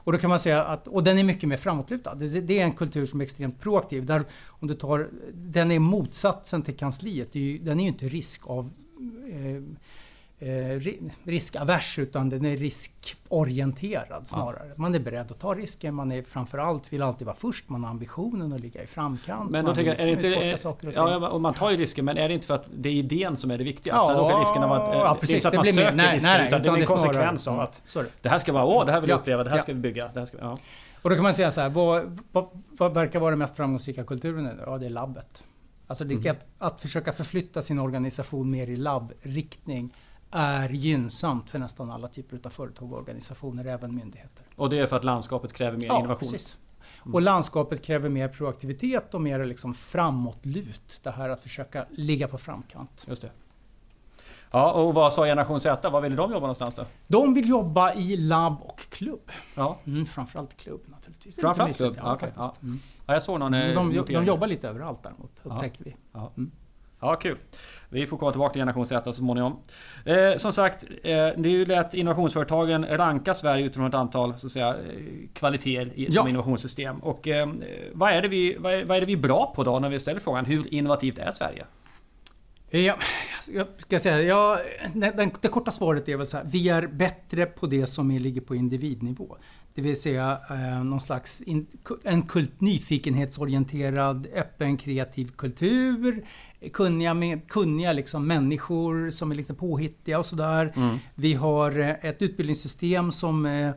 [0.07, 2.14] Och då kan man säga att, och den är mycket mer framåtlutad.
[2.14, 4.07] Det är en kultur som är extremt proaktiv.
[4.07, 7.33] Där om du tar, den är motsatsen till kansliet.
[7.33, 8.71] Den är ju inte risk av
[9.31, 9.62] eh,
[10.38, 10.81] eh,
[11.25, 14.66] riskavers utan den är riskorienterad snarare.
[14.68, 14.75] Ja.
[14.77, 17.90] Man är beredd att ta risker, man är framförallt vill alltid vara först, man har
[17.90, 19.51] ambitionen att ligga i framkant.
[19.51, 22.18] Men då tänker, är liksom inte, saker och, ja, och man tar ju risker, men
[22.18, 23.94] är det inte för att det är idén som är det viktiga?
[23.94, 26.31] Ja, så då riskerna vara, ja, precis, det är inte att man söker nej, risker,
[26.31, 28.09] nej, utan, utan det är en konsekvens av att Sorry.
[28.22, 30.09] det här ska vara, åh, det här vill jag uppleva, det här ska vi bygga.
[30.14, 30.59] Det här ska, ja.
[31.03, 34.05] Och då kan man säga så här, vad, vad, vad verkar vara den mest framgångsrika
[34.05, 34.61] kulturen?
[34.66, 35.42] Ja, det är labbet.
[35.87, 36.31] Alltså det, mm.
[36.31, 39.94] att, att försöka förflytta sin organisation mer i labbriktning
[40.31, 44.47] är gynnsamt för nästan alla typer av företag och organisationer, även myndigheter.
[44.57, 46.19] Och det är för att landskapet kräver mer ja, innovation?
[46.19, 46.59] Precis.
[47.03, 47.15] Mm.
[47.15, 51.01] Och landskapet kräver mer proaktivitet och mer liksom framåtlut.
[51.03, 53.05] Det här att försöka ligga på framkant.
[53.09, 53.31] Just det.
[54.51, 55.91] Ja, och vad sa Generation Z?
[55.91, 56.85] Var ville de jobba någonstans då?
[57.07, 59.31] De vill jobba i labb och klubb.
[59.55, 59.79] Ja.
[59.87, 61.41] Mm, framförallt klubb naturligtvis.
[61.41, 61.97] Framförallt klubb?
[62.03, 62.31] Ja, okay.
[62.37, 62.55] ja.
[62.62, 62.81] Mm.
[63.07, 66.31] ja, jag såg någon de, de, de jobbar lite överallt däremot, upptäckte ja.
[66.37, 66.43] vi.
[66.43, 66.51] Mm.
[67.01, 67.37] Ja, kul.
[67.89, 69.57] Vi får komma tillbaka till generation Z så småningom.
[70.05, 74.47] Eh, som sagt, eh, det är ju lätt innovationsföretagen rankar Sverige utifrån ett antal så
[74.47, 74.75] att säga, eh,
[75.35, 76.13] kvaliteter i, ja.
[76.13, 76.99] som innovationssystem.
[76.99, 77.49] Och eh,
[77.93, 79.89] vad, är det vi, vad är, vad, är, det vi är bra på då när
[79.89, 81.65] vi ställer frågan hur innovativt är Sverige?
[82.71, 82.97] Ja,
[83.53, 84.61] jag ska säga, ja,
[84.95, 88.41] det, det korta svaret är väl så här, vi är bättre på det som ligger
[88.41, 89.37] på individnivå.
[89.77, 91.67] Det vill säga eh, någon slags in,
[92.05, 96.25] en kult, nyfikenhetsorienterad, öppen, kreativ kultur.
[96.73, 100.73] Kunniga, med, kunniga liksom människor som är lite påhittiga och sådär.
[100.77, 100.97] Mm.
[101.15, 103.71] Vi har eh, ett utbildningssystem som eh,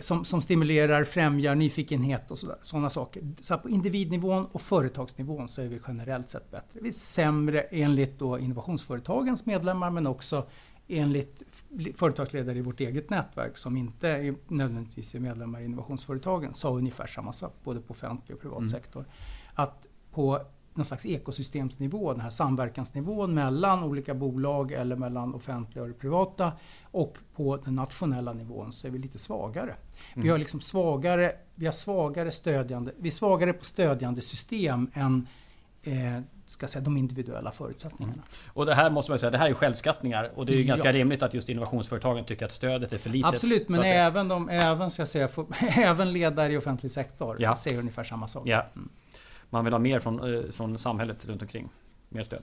[0.00, 3.22] som, som, stimulerar, främjar nyfikenhet och sådana saker.
[3.40, 6.80] Så på individnivån och företagsnivån så är vi generellt sett bättre.
[6.80, 10.46] Vi är sämre enligt då innovationsföretagens medlemmar men också
[10.88, 11.42] enligt
[11.96, 17.06] företagsledare i vårt eget nätverk som inte är nödvändigtvis är medlemmar i innovationsföretagen sa ungefär
[17.06, 18.68] samma sak både på offentlig och privat mm.
[18.68, 19.04] sektor.
[19.54, 20.40] Att på
[20.74, 27.18] någon slags ekosystemsnivå, den här samverkansnivån mellan olika bolag eller mellan offentliga och privata och
[27.34, 29.74] på den nationella nivån så är vi lite svagare.
[30.12, 30.24] Mm.
[30.24, 35.26] Vi har liksom svagare, vi har svagare stödjande, vi är svagare på stödjande system än
[35.82, 38.12] eh, ska säga, de individuella förutsättningarna.
[38.12, 38.24] Mm.
[38.52, 40.92] Och det här måste man säga, det här är självskattningar och det är ju ganska
[40.92, 43.34] rimligt att just innovationsföretagen tycker att stödet är för litet.
[43.34, 45.46] Absolut, men även, de, även, ska säga, för,
[45.78, 47.56] även ledare i offentlig sektor ja.
[47.56, 48.42] säger ungefär samma sak.
[48.46, 48.66] Ja.
[48.76, 48.88] Mm.
[49.50, 51.68] Man vill ha mer från, eh, från samhället runt omkring.
[52.08, 52.42] Mer stöd.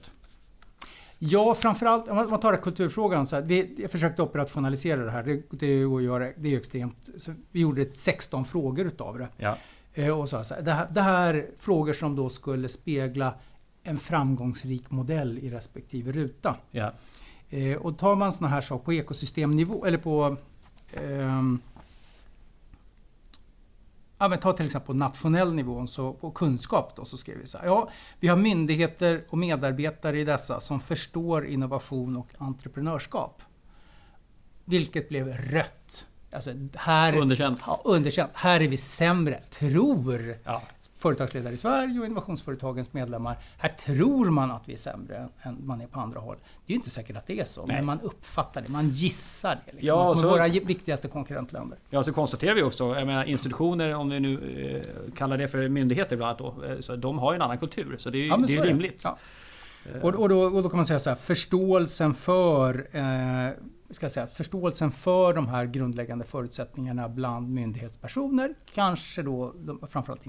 [1.18, 3.26] Ja, framförallt om man tar det kulturfrågan.
[3.26, 5.22] Så här, vi, jag försökte operationalisera det här.
[5.22, 7.08] Det, det, att göra, det är extremt...
[7.50, 9.28] vi gjorde 16 frågor utav det.
[9.36, 9.56] Ja.
[9.96, 13.34] Eh, och så, det, här, det här är frågor som då skulle spegla
[13.82, 16.56] en framgångsrik modell i respektive ruta.
[16.70, 16.92] Ja.
[17.48, 20.36] Eh, och tar man sådana här saker på ekosystemnivå eller på
[20.92, 21.42] eh,
[24.18, 27.46] Ja, men ta till exempel på nationell nivå, så på kunskap då, så skriver vi
[27.46, 27.66] så här.
[27.66, 33.42] Ja, vi har myndigheter och medarbetare i dessa som förstår innovation och entreprenörskap.
[34.64, 36.06] Vilket blev rött.
[36.36, 37.60] Alltså, här, underkänt.
[37.66, 38.30] Ja, underkänt.
[38.34, 40.62] Här är vi sämre, tror ja
[40.96, 43.36] företagsledare i Sverige och innovationsföretagens medlemmar.
[43.58, 46.36] Här tror man att vi är sämre än man är på andra håll.
[46.66, 47.76] Det är ju inte säkert att det är så, Nej.
[47.76, 49.72] men man uppfattar det, man gissar det.
[49.72, 51.78] Liksom, ja, så, våra viktigaste konkurrentländer.
[51.90, 55.68] Ja, så konstaterar vi också, jag menar institutioner, om vi nu eh, kallar det för
[55.68, 58.22] myndigheter bland annat då, eh, så de har ju en annan kultur, så det är
[58.22, 59.00] ju ja, det är rimligt.
[59.04, 59.18] Ja.
[60.02, 63.52] Och, och, då, och, då, kan man säga så här, förståelsen för eh,
[63.90, 69.54] ska säga, förståelsen för de här grundläggande förutsättningarna bland myndighetspersoner, kanske då
[69.90, 70.22] framförallt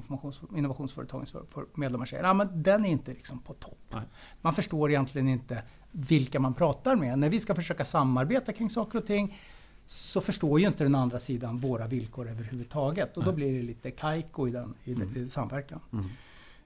[0.56, 1.36] innovationsföretagens
[1.74, 3.80] medlemmar säger, ja, men den är inte liksom på topp.
[3.90, 4.04] Nej.
[4.42, 7.20] Man förstår egentligen inte vilka man pratar med.
[7.20, 9.38] När vi ska försöka samarbeta kring saker och ting
[9.86, 13.92] så förstår ju inte den andra sidan våra villkor överhuvudtaget och då blir det lite
[13.92, 15.18] kajko i, den, i, mm.
[15.18, 15.80] i samverkan.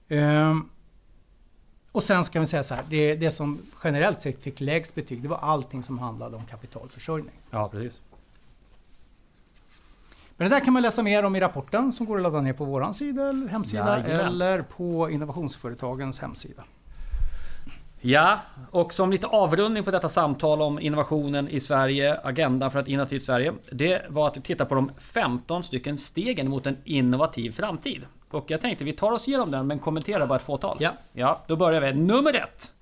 [0.08, 0.50] Mm.
[0.50, 0.68] Um,
[1.92, 5.22] och sen ska vi säga så här, det, det som generellt sett fick lägst betyg,
[5.22, 7.34] det var allting som handlade om kapitalförsörjning.
[7.50, 8.02] Ja, precis.
[10.36, 12.52] Men det där kan man läsa mer om i rapporten som går att ladda ner
[12.52, 14.26] på vår sida eller hemsida Jajamän.
[14.26, 16.64] eller på innovationsföretagens hemsida.
[18.00, 22.88] Ja, och som lite avrundning på detta samtal om innovationen i Sverige, agendan för ett
[22.88, 23.52] innovativt Sverige.
[23.72, 28.02] Det var att titta på de 15 stycken stegen mot en innovativ framtid.
[28.34, 30.76] Och jag tänkte vi tar oss igenom den men kommenterar bara ett fåtal.
[30.80, 30.90] Ja.
[31.12, 31.92] ja, då börjar vi.
[31.92, 32.72] Nummer ett.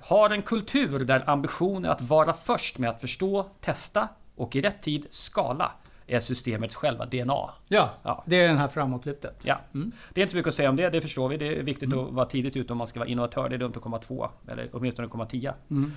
[0.00, 4.60] Har en kultur där ambitionen är att vara först med att förstå, testa och i
[4.60, 5.72] rätt tid skala
[6.06, 7.50] är systemets själva DNA.
[7.68, 8.24] Ja, ja.
[8.26, 9.40] det är den här framåtlutet.
[9.42, 9.60] Ja.
[9.74, 9.92] Mm.
[10.14, 11.36] Det är inte så mycket att säga om det, det förstår vi.
[11.36, 12.06] Det är viktigt mm.
[12.06, 13.48] att vara tidigt ute om man ska vara innovatör.
[13.48, 15.54] Det är dumt att komma två, eller åtminstone komma tia.
[15.70, 15.92] Mm.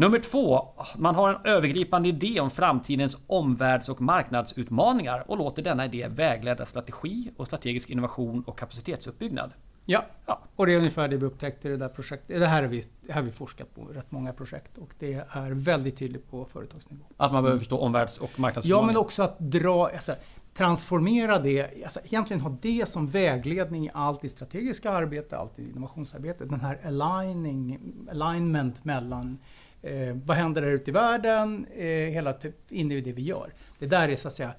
[0.00, 5.84] Nummer två, man har en övergripande idé om framtidens omvärlds och marknadsutmaningar och låter denna
[5.84, 9.52] idé vägleda strategi och strategisk innovation och kapacitetsuppbyggnad.
[9.84, 10.40] Ja, ja.
[10.56, 12.40] och det är ungefär det vi upptäckte i det där projektet.
[12.40, 15.50] Det här har vi, här har vi forskat på rätt många projekt och det är
[15.50, 17.04] väldigt tydligt på företagsnivå.
[17.16, 18.82] Att man behöver förstå omvärlds och marknadsutmaningar?
[18.82, 20.12] Ja, men också att dra, alltså,
[20.54, 25.70] transformera det, alltså egentligen ha det som vägledning i allt i strategiska arbete, allt i
[25.70, 26.44] innovationsarbete.
[26.44, 27.78] Den här aligning,
[28.10, 29.38] alignment mellan
[29.82, 31.66] Eh, vad händer där ute i världen?
[31.76, 33.52] Eh, hela typ, in i det vi gör.
[33.78, 34.54] Det där är så att säga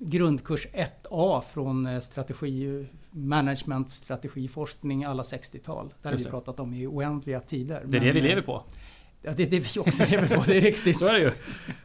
[0.00, 5.94] grundkurs 1A från eh, strategi, management, strategiforskning alla 60-tal.
[6.02, 7.80] Där har vi pratat om i oändliga tider.
[7.84, 8.62] Det är Men, det vi lever på.
[9.22, 10.98] Ja, det är det vi också lever på, det är riktigt.
[10.98, 11.32] så är det ju.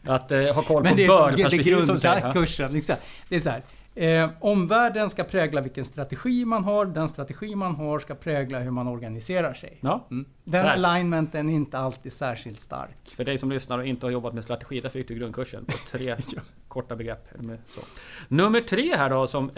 [0.03, 2.21] Att eh, ha koll på bördperspektivet som säger.
[2.21, 2.95] Grundkursen, liksom.
[3.29, 3.61] Det är så här.
[3.95, 6.85] Eh, omvärlden ska prägla vilken strategi man har.
[6.85, 9.77] Den strategi man har ska prägla hur man organiserar sig.
[9.81, 10.07] Ja.
[10.11, 10.25] Mm.
[10.43, 10.71] Den Där.
[10.71, 12.97] alignmenten är inte alltid särskilt stark.
[13.15, 15.73] För dig som lyssnar och inte har jobbat med strategi, där fick du grundkursen på
[15.91, 16.05] tre
[16.35, 16.41] ja.
[16.67, 17.27] korta begrepp.
[17.69, 17.81] Så.
[18.27, 19.53] Nummer tre här då, som eh,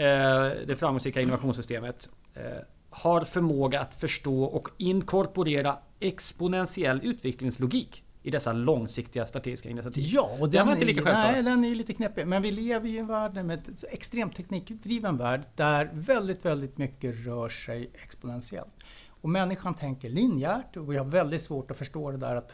[0.66, 2.42] det framgångsrika innovationssystemet eh,
[2.90, 10.04] har förmåga att förstå och inkorporera exponentiell utvecklingslogik i dessa långsiktiga strategiska initiativ.
[10.06, 11.32] Ja, och den, den inte lika självklar.
[11.32, 12.26] Nej, den är lite knepig.
[12.26, 17.26] Men vi lever i en värld med en extremt teknikdriven värld där väldigt, väldigt mycket
[17.26, 18.74] rör sig exponentiellt.
[19.08, 22.52] Och människan tänker linjärt och vi har väldigt svårt att förstå det där att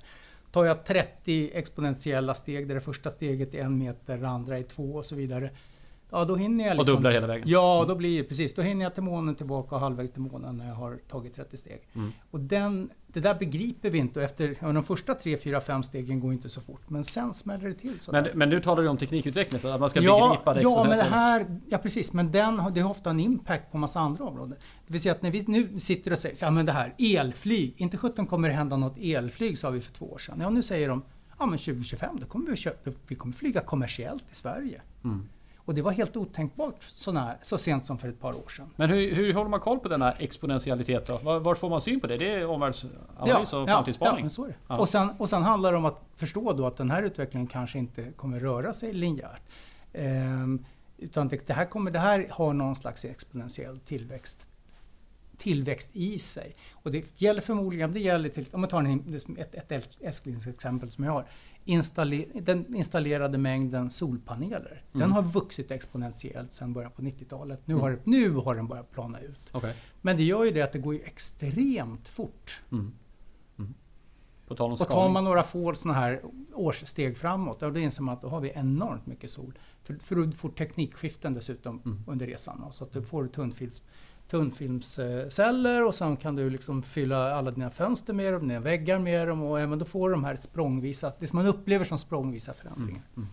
[0.51, 4.63] tar jag 30 exponentiella steg där det första steget är en meter, det andra är
[4.63, 5.51] två och så vidare
[6.15, 7.49] Ja, då hinner jag liksom, Och dubblar hela vägen?
[7.49, 8.55] Ja, då blir precis.
[8.55, 11.57] Då hinner jag till månen tillbaka och halvvägs till månen när jag har tagit 30
[11.57, 11.89] steg.
[11.95, 12.13] Mm.
[12.31, 14.23] Och den, det där begriper vi inte.
[14.23, 16.81] Efter ja, de första 3, 4, 5 stegen går inte så fort.
[16.91, 17.99] Men sen smäller det till.
[18.13, 20.85] Men, men nu talar du om teknikutveckling, så att man ska ja, begripa det Ja,
[20.85, 22.13] men det här, ja precis.
[22.13, 24.57] Men den, det har ofta en impact på massa andra områden.
[24.87, 27.75] Det vill säga att när vi nu sitter och säger, ja men det här, elflyg.
[27.77, 30.39] Inte 17 kommer det hända något elflyg, sa vi för två år sedan.
[30.41, 31.03] Ja, nu säger de,
[31.39, 34.83] ja men 2025, då kommer vi, köpa, vi kommer flyga kommersiellt i Sverige.
[35.05, 35.29] Mm.
[35.65, 38.71] Och det var helt otänkbart såna, så sent som för ett par år sedan.
[38.77, 41.19] Men hur, hur håller man koll på denna exponentialitet då?
[41.19, 42.17] Var, var får man syn på det?
[42.17, 44.17] Det är omvärldsanalys ja, och framtidsspaning?
[44.17, 44.55] Ja, men så är det.
[44.69, 44.79] Ja.
[44.79, 47.79] Och, sen, och sen handlar det om att förstå då att den här utvecklingen kanske
[47.79, 49.43] inte kommer röra sig linjärt.
[49.93, 50.65] Ehm,
[50.99, 54.49] utan det, det, här kommer, det här har någon slags exponentiell tillväxt
[55.39, 56.57] tillväxt i sig.
[56.73, 61.05] Och det gäller förmodligen, det gäller till, om man tar en, ett, ett älsklingsexempel som
[61.05, 61.27] jag har
[61.65, 64.83] installer, den installerade mängden solpaneler.
[64.93, 65.01] Mm.
[65.01, 67.61] Den har vuxit exponentiellt sedan början på 90-talet.
[67.65, 67.83] Nu, mm.
[67.83, 69.55] har, nu har den börjat plana ut.
[69.55, 69.73] Okay.
[70.01, 72.63] Men det gör ju det att det går extremt fort.
[72.73, 72.93] Mm.
[73.59, 73.75] mm.
[74.47, 76.23] På tal om och tar man några få sådana här
[76.53, 79.59] årssteg framåt, då inser man att då har vi enormt mycket sol.
[79.83, 82.05] För, för du får teknikskiften dessutom mm.
[82.07, 82.73] under resan.
[82.73, 83.83] Så att du får tunnfils
[84.31, 89.29] tunnfilmsceller och sen kan du liksom fylla alla dina fönster med dem, dina väggar med
[89.29, 92.55] dem och även då får du de här språngvisa, det som man upplever som språngvisa
[92.55, 93.03] förändringar.
[93.17, 93.17] Mm.
[93.17, 93.29] Mm.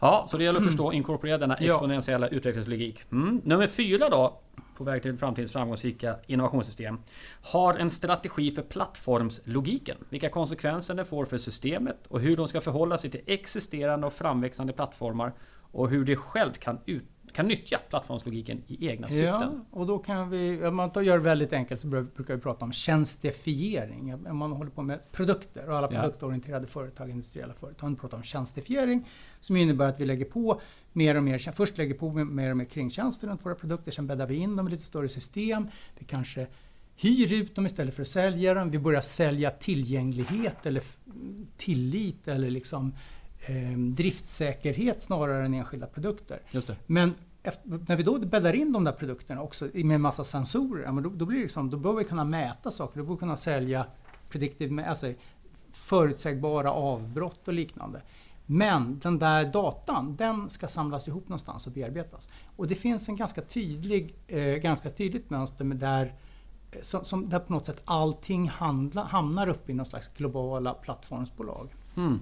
[0.00, 2.36] Ja, så det gäller att förstå och inkorporera denna exponentiella ja.
[2.36, 3.04] utvecklingslogik.
[3.12, 3.40] Mm.
[3.44, 4.40] Nummer fyra då,
[4.76, 6.98] på väg till framtidens framgångsrika innovationssystem,
[7.42, 9.96] har en strategi för plattformslogiken.
[10.08, 14.12] Vilka konsekvenser det får för systemet och hur de ska förhålla sig till existerande och
[14.12, 15.32] framväxande plattformar
[15.72, 19.24] och hur det självt kan ut kan nyttja plattformslogiken i egna syften.
[19.40, 22.64] Ja, och då kan vi, om man gör det väldigt enkelt så brukar vi prata
[22.64, 24.14] om tjänstifiering.
[24.14, 29.08] Om man håller på med produkter och alla produktorienterade företag, industriella företag, pratar om tjänstifiering
[29.40, 30.60] som innebär att vi lägger på
[30.92, 34.26] mer och mer, först lägger på mer och mer kringtjänster runt våra produkter, sen bäddar
[34.26, 35.68] vi in dem i lite större system.
[35.98, 36.46] Vi kanske
[36.96, 38.70] hyr ut dem istället för att sälja dem.
[38.70, 40.82] Vi börjar sälja tillgänglighet eller
[41.56, 42.94] tillit eller liksom
[43.40, 46.40] eh, driftsäkerhet snarare än enskilda produkter.
[46.86, 51.02] Men efter, när vi då bäddar in de där produkterna också med en massa sensorer,
[51.02, 53.36] då, då, blir det liksom, då bör vi kunna mäta saker, då bör vi kunna
[53.36, 53.86] sälja
[54.28, 55.12] predictive, alltså
[55.72, 58.02] förutsägbara avbrott och liknande.
[58.50, 62.30] Men den där datan, den ska samlas ihop någonstans och bearbetas.
[62.56, 66.14] Och det finns en ganska, tydlig, eh, ganska tydligt mönster med där,
[66.70, 70.74] eh, som, som, där på något sätt allting handla, hamnar uppe i någon slags globala
[70.74, 71.74] plattformsbolag.
[71.96, 72.20] Mm.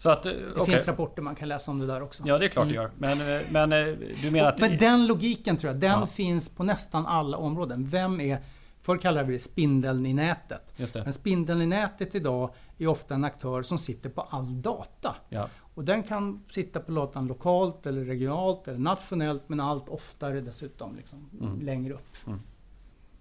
[0.00, 0.64] Så att, det okay.
[0.64, 2.22] finns rapporter man kan läsa om det där också.
[2.26, 2.90] Ja, det är klart det gör.
[2.98, 4.58] Men, eh, men eh, du menar att...
[4.58, 6.06] Men den logiken tror jag, den ja.
[6.06, 7.86] finns på nästan alla områden.
[7.86, 8.38] Vem är...
[8.80, 10.74] Förr kallade vi det spindeln i nätet.
[10.94, 15.16] Men spindeln i nätet idag är ofta en aktör som sitter på all data.
[15.28, 15.48] Ja.
[15.74, 20.96] Och den kan sitta på datan lokalt eller regionalt eller nationellt men allt oftare dessutom
[20.96, 21.60] liksom, mm.
[21.60, 22.26] längre upp.
[22.26, 22.40] Mm.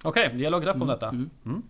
[0.04, 0.94] Okej, okay, det gäller att greppa om mm.
[0.94, 1.10] detta.
[1.10, 1.64] Mm.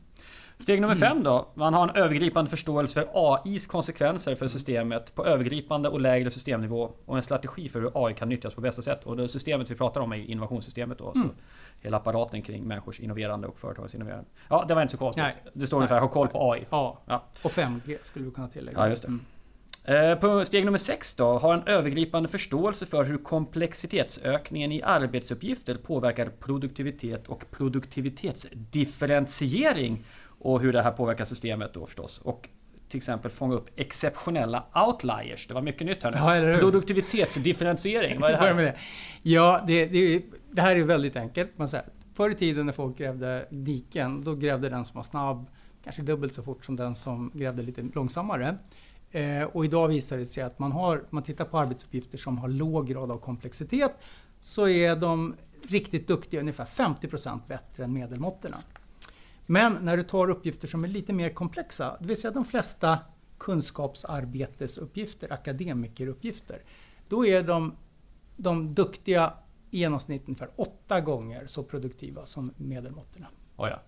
[0.60, 0.64] Mm.
[0.64, 1.48] Steg nummer fem då.
[1.54, 6.92] Man har en övergripande förståelse för AIs konsekvenser för systemet på övergripande och lägre systemnivå
[7.06, 9.06] och en strategi för hur AI kan nyttjas på bästa sätt.
[9.06, 11.12] Och det systemet vi pratar om är innovationssystemet då.
[11.16, 11.28] Mm.
[11.28, 11.34] Så
[11.82, 14.30] hela apparaten kring människors innoverande och företags innoverande.
[14.50, 15.24] Ja, det var inte så konstigt.
[15.24, 15.36] Nej.
[15.54, 16.66] Det står ungefär ha koll på AI.
[16.70, 16.98] Ja.
[17.06, 17.24] ja.
[17.42, 18.80] Och 5G skulle vi kunna tillägga.
[18.80, 19.08] Ja, just det.
[19.08, 19.26] Mm.
[19.84, 25.76] Eh, på steg nummer 6 då, har en övergripande förståelse för hur komplexitetsökningen i arbetsuppgifter
[25.76, 30.06] påverkar produktivitet och produktivitetsdifferentiering
[30.40, 32.20] och hur det här påverkar systemet då förstås.
[32.20, 32.50] Och
[32.90, 35.48] till exempel fånga upp exceptionella outliers.
[35.48, 36.52] Det var mycket nytt här nu.
[36.52, 38.54] Ja, Produktivitetsdifferentiering, vad är det här?
[38.64, 38.76] Det.
[39.22, 41.58] Ja, det, det, det, här är väldigt enkelt.
[41.58, 45.46] Man säger, förr i tiden när folk grävde diken, då grävde den som var snabb
[45.84, 48.58] kanske dubbelt så fort som den som grävde lite långsammare.
[49.12, 52.48] Eh, och idag visar det sig att man har, man tittar på arbetsuppgifter som har
[52.48, 53.92] låg grad av komplexitet,
[54.40, 55.36] så är de
[55.70, 58.58] riktigt duktiga ungefär 50% bättre än medelmåttorna.
[59.52, 63.00] Men när du tar uppgifter som är lite mer komplexa, det vill säga de flesta
[63.38, 66.62] kunskapsarbetesuppgifter, akademikeruppgifter,
[67.08, 67.76] då är de,
[68.38, 69.34] de duktiga
[69.72, 73.28] i genomsnitt ungefär åtta gånger så produktiva som medelmåttorna.
[73.58, 73.82] Oh ja.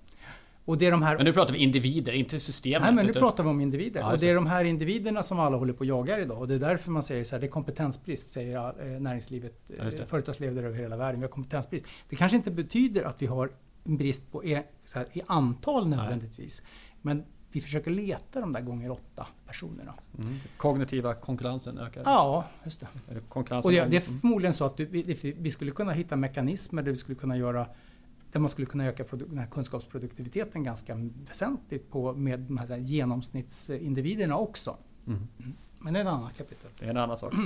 [0.65, 1.15] Och det är de här...
[1.17, 2.81] Men nu pratar vi individer, inte systemet.
[2.81, 3.99] Nej, men nu pratar vi om individer.
[3.99, 6.37] Ja, och det är de här individerna som alla håller på och jagar idag.
[6.37, 10.05] Och det är därför man säger så här, det är kompetensbrist, säger eh, näringslivet, ja,
[10.05, 11.19] företagsledare över hela världen.
[11.19, 11.85] Vi har kompetensbrist.
[12.09, 13.51] Det kanske inte betyder att vi har
[13.83, 14.63] brist på e,
[14.93, 16.61] här, i antal nödvändigtvis.
[17.01, 19.93] Men vi försöker leta de där gånger åtta personerna.
[20.19, 20.35] Mm.
[20.57, 22.01] Kognitiva konkurrensen ökar?
[22.05, 22.87] Ja, just det.
[23.29, 26.89] Konkurrensen och det, det är förmodligen så att vi, vi skulle kunna hitta mekanismer där
[26.89, 27.67] vi skulle kunna göra
[28.31, 29.03] där man skulle kunna öka
[29.37, 30.95] här kunskapsproduktiviteten ganska
[31.27, 34.77] väsentligt på, med de här, genomsnittsindividerna också.
[35.07, 35.27] Mm.
[35.79, 36.71] Men det är en annan kapitel.
[36.79, 37.33] Det är en annan sak.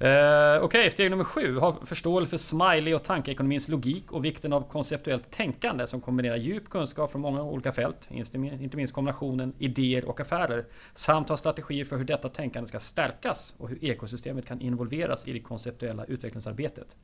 [0.00, 1.58] Eh, okej, okay, steg nummer sju.
[1.58, 6.68] Ha förståelse för smiley och tankeekonomins logik och vikten av konceptuellt tänkande som kombinerar djup
[6.68, 11.96] kunskap från många olika fält, inte minst kombinationen idéer och affärer, samt ha strategier för
[11.96, 16.96] hur detta tänkande ska stärkas och hur ekosystemet kan involveras i det konceptuella utvecklingsarbetet.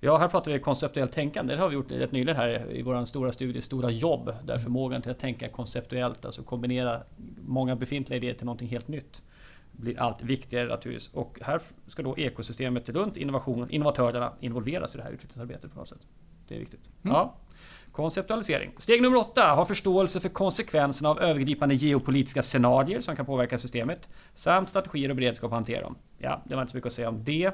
[0.00, 1.54] Ja, här pratar vi konceptuellt tänkande.
[1.54, 4.34] Det har vi gjort rätt nyligen här i vår stora studie Stora jobb.
[4.44, 7.00] Där förmågan till att tänka konceptuellt, alltså kombinera
[7.46, 9.22] många befintliga idéer till någonting helt nytt
[9.76, 11.14] blir allt viktigare naturligtvis.
[11.14, 15.88] Och här ska då ekosystemet runt innovation, innovatörerna involveras i det här utvecklingsarbetet på något
[15.88, 16.06] sätt.
[16.48, 16.90] Det är viktigt.
[17.02, 17.16] Mm.
[17.16, 17.36] Ja.
[17.92, 18.70] Konceptualisering.
[18.78, 19.54] Steg nummer åtta.
[19.54, 24.08] Ha förståelse för konsekvenserna av övergripande geopolitiska scenarier som kan påverka systemet.
[24.34, 25.96] Samt strategier och beredskap att hantera dem.
[26.18, 27.44] Ja, det var inte så mycket att säga om det.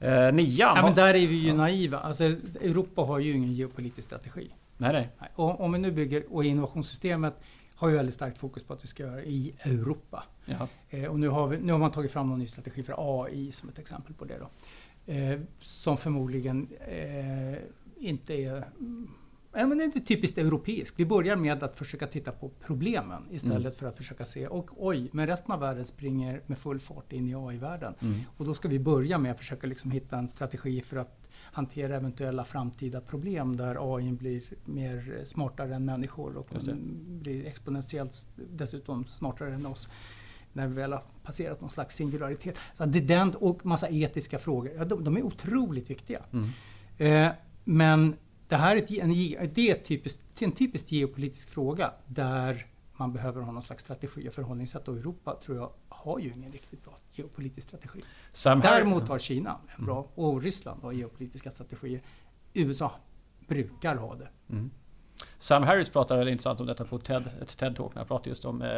[0.00, 0.76] Eh, nian.
[0.76, 1.98] Ja, men där är vi ju naiva.
[1.98, 4.50] Alltså, Europa har ju ingen geopolitisk strategi.
[4.76, 5.30] Nej, nej.
[5.34, 7.34] Och om vi nu bygger, och innovationssystemet
[7.78, 10.24] har ju väldigt starkt fokus på att vi ska göra i Europa.
[10.90, 13.52] Eh, och nu har, vi, nu har man tagit fram någon ny strategi för AI
[13.52, 14.38] som ett exempel på det.
[14.38, 14.48] Då.
[15.12, 17.58] Eh, som förmodligen eh,
[17.96, 18.64] inte är
[19.52, 21.00] Ja, men det är inte typiskt europeiskt.
[21.00, 23.74] Vi börjar med att försöka titta på problemen istället mm.
[23.74, 27.28] för att försöka se och oj, men resten av världen springer med full fart in
[27.28, 27.94] i AI-världen.
[28.00, 28.20] Mm.
[28.36, 31.96] Och då ska vi börja med att försöka liksom hitta en strategi för att hantera
[31.96, 36.48] eventuella framtida problem där AI blir mer smartare än människor och
[37.06, 39.88] blir exponentiellt dessutom smartare än oss
[40.52, 42.56] när vi väl har passerat någon slags singularitet.
[42.76, 44.72] Så det är den och massa etiska frågor.
[44.76, 46.22] Ja, de, de är otroligt viktiga.
[46.32, 46.48] Mm.
[46.98, 47.32] Eh,
[47.64, 48.16] men
[48.48, 49.08] det här är, en,
[49.54, 54.34] det är typiskt, en typiskt geopolitisk fråga där man behöver ha någon slags strategi och
[54.34, 58.02] förhållningssätt och Europa tror jag har ju ingen riktigt bra geopolitisk strategi.
[58.44, 60.10] Däremot har Kina en bra mm.
[60.14, 62.02] och Ryssland har geopolitiska strategier.
[62.54, 62.92] USA
[63.48, 64.28] brukar ha det.
[64.50, 64.70] Mm.
[65.38, 67.90] Sam Harris pratade väldigt intressant om detta på TED, ett TED-talk.
[67.94, 68.68] Han pratade just om eh,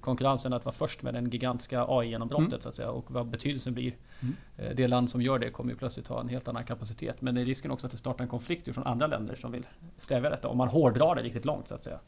[0.00, 2.60] konkurrensen att vara först med den gigantiska AI-genombrottet mm.
[2.60, 3.96] så att säga och vad betydelsen blir.
[4.20, 4.36] Mm.
[4.56, 7.20] Eh, det land som gör det kommer ju plötsligt ha en helt annan kapacitet.
[7.20, 9.66] Men det är risken också att det startar en konflikt från andra länder som vill
[9.96, 11.98] stävja detta om man hårdrar det riktigt långt så att säga.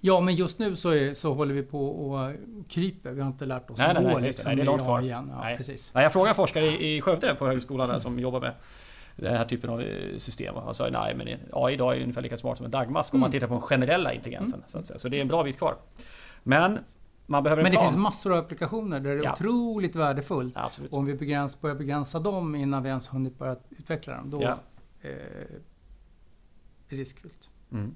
[0.00, 2.32] Ja, men just nu så, är, så håller vi på och
[2.68, 3.12] kryper.
[3.12, 5.02] Vi har inte lärt oss nej, att gå nej, liksom, nej, det är långt kvar.
[5.02, 5.30] Igen.
[5.34, 5.56] Ja, nej.
[5.56, 5.94] Precis.
[5.94, 8.52] Nej, jag frågade en forskare i, i Skövde på högskolan där, som jobbar med
[9.20, 10.54] den här typen av eh, system.
[10.54, 13.18] Han sa nej men AI idag är ungefär lika smart som en dagmask mm.
[13.18, 13.32] om man mm.
[13.32, 14.58] tittar på den generella intelligensen.
[14.58, 14.68] Mm.
[14.68, 14.98] Så, att säga.
[14.98, 15.76] så det är en bra bit kvar.
[16.42, 16.78] Men
[17.26, 19.32] man behöver Men det finns massor av applikationer där det är ja.
[19.32, 20.54] otroligt värdefullt.
[20.56, 24.30] Ja, och om vi begräns, börjar begränsa dem innan vi ens hunnit börja utveckla dem,
[24.30, 24.56] då ja.
[25.00, 25.46] eh, är
[26.88, 27.48] det riskfyllt.
[27.72, 27.94] Mm.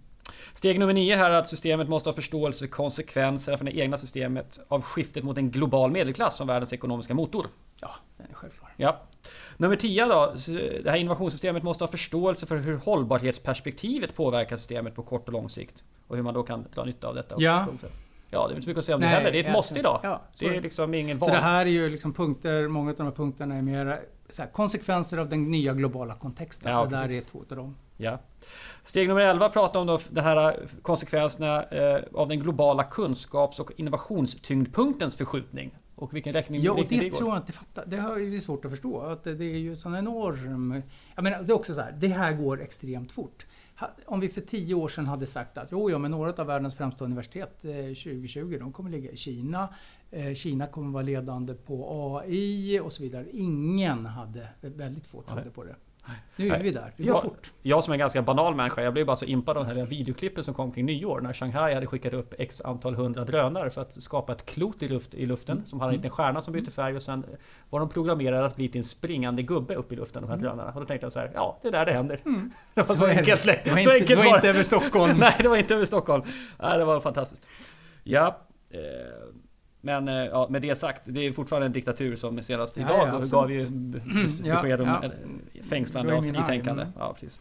[0.53, 3.97] Steg nummer nio här är att systemet måste ha förståelse för konsekvenser för det egna
[3.97, 7.47] systemet av skiftet mot en global medelklass som världens ekonomiska motor.
[7.81, 8.75] Ja, den är självklar.
[8.77, 9.01] Ja.
[9.57, 10.35] Nummer 10 då.
[10.83, 15.49] Det här innovationssystemet måste ha förståelse för hur hållbarhetsperspektivet påverkar systemet på kort och lång
[15.49, 15.85] sikt.
[16.07, 17.35] Och hur man då kan dra nytta av detta.
[17.39, 17.67] Ja.
[18.31, 19.33] Ja, det är inte så mycket att säga om Nej, det heller.
[19.33, 20.01] Det är ett måste idag.
[20.03, 21.29] Ja, det är liksom ingen val.
[21.29, 24.01] Så det här är ju liksom punkter, många av de här punkterna är mer
[24.39, 26.73] här, konsekvenser av den nya globala kontexten.
[26.73, 27.77] Ja, det där är två av dem.
[27.97, 28.19] Ja.
[28.83, 33.71] Steg nummer 11 pratar om då de här konsekvenserna eh, av den globala kunskaps och
[33.77, 35.75] innovationstyngdpunktens förskjutning.
[35.97, 37.85] Och vilken räkning Ja, och det, det tror jag inte fattar.
[37.87, 39.01] Det är svårt att förstå.
[39.01, 40.83] Att det är ju sån enorm...
[41.15, 43.47] Jag menar, det är också så här, det här går extremt fort.
[44.07, 46.75] Om vi för tio år sedan hade sagt att jo, ja, men några av världens
[46.75, 49.75] främsta universitet 2020, eh, de kommer ligga i Kina.
[50.11, 53.27] Eh, Kina kommer vara ledande på AI och så vidare.
[53.33, 55.77] Ingen hade, väldigt få trodde på det.
[56.37, 56.93] Nu är vi där.
[56.97, 57.53] Det går jag, fort.
[57.63, 59.87] Jag som är en ganska banal människa, jag blev bara så impad av den här
[59.87, 63.81] videoklippen som kom kring nyår när Shanghai hade skickat upp x antal hundra drönare för
[63.81, 65.67] att skapa ett klot i, luft, i luften mm.
[65.67, 67.25] som hade en liten stjärna som bytte färg och sen
[67.71, 70.47] var de programmerade att bli till en springande gubbe upp i luften, de här mm.
[70.47, 70.73] drönarna.
[70.73, 72.21] Och då tänkte jag så här, ja, det är där det händer.
[72.27, 72.51] Mm.
[72.75, 73.45] Det var så, så enkelt.
[73.45, 75.17] Det var, inte, enkelt det var inte över Stockholm.
[75.19, 76.23] Nej, det var inte över Stockholm.
[76.63, 77.47] Nej, det var fantastiskt.
[78.03, 78.41] Ja.
[78.71, 78.81] Eh,
[79.85, 83.21] men eh, ja, med det sagt, det är fortfarande en diktatur som senast idag ja,
[83.21, 85.63] ja, gav ju besked om ja.
[85.63, 86.87] fängslande av fritänkande.
[86.99, 87.41] Ja, precis.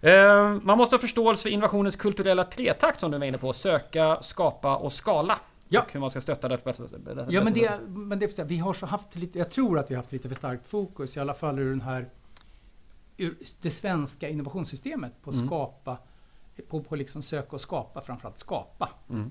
[0.00, 3.52] Eh, man måste ha förståelse för innovationens kulturella tretakt som du var inne på.
[3.52, 5.38] Söka, skapa och skala.
[5.68, 5.82] Ja.
[5.82, 6.84] Och hur man ska stötta det bästa.
[7.28, 10.02] Ja, men det, men det, vi har så haft lite, jag tror att vi har
[10.02, 12.08] haft lite för starkt fokus, i alla fall ur den här
[13.16, 15.46] ur det svenska innovationssystemet på mm.
[15.46, 15.98] skapa,
[16.68, 18.88] på, på liksom söka och skapa, framförallt skapa.
[19.10, 19.30] Mm.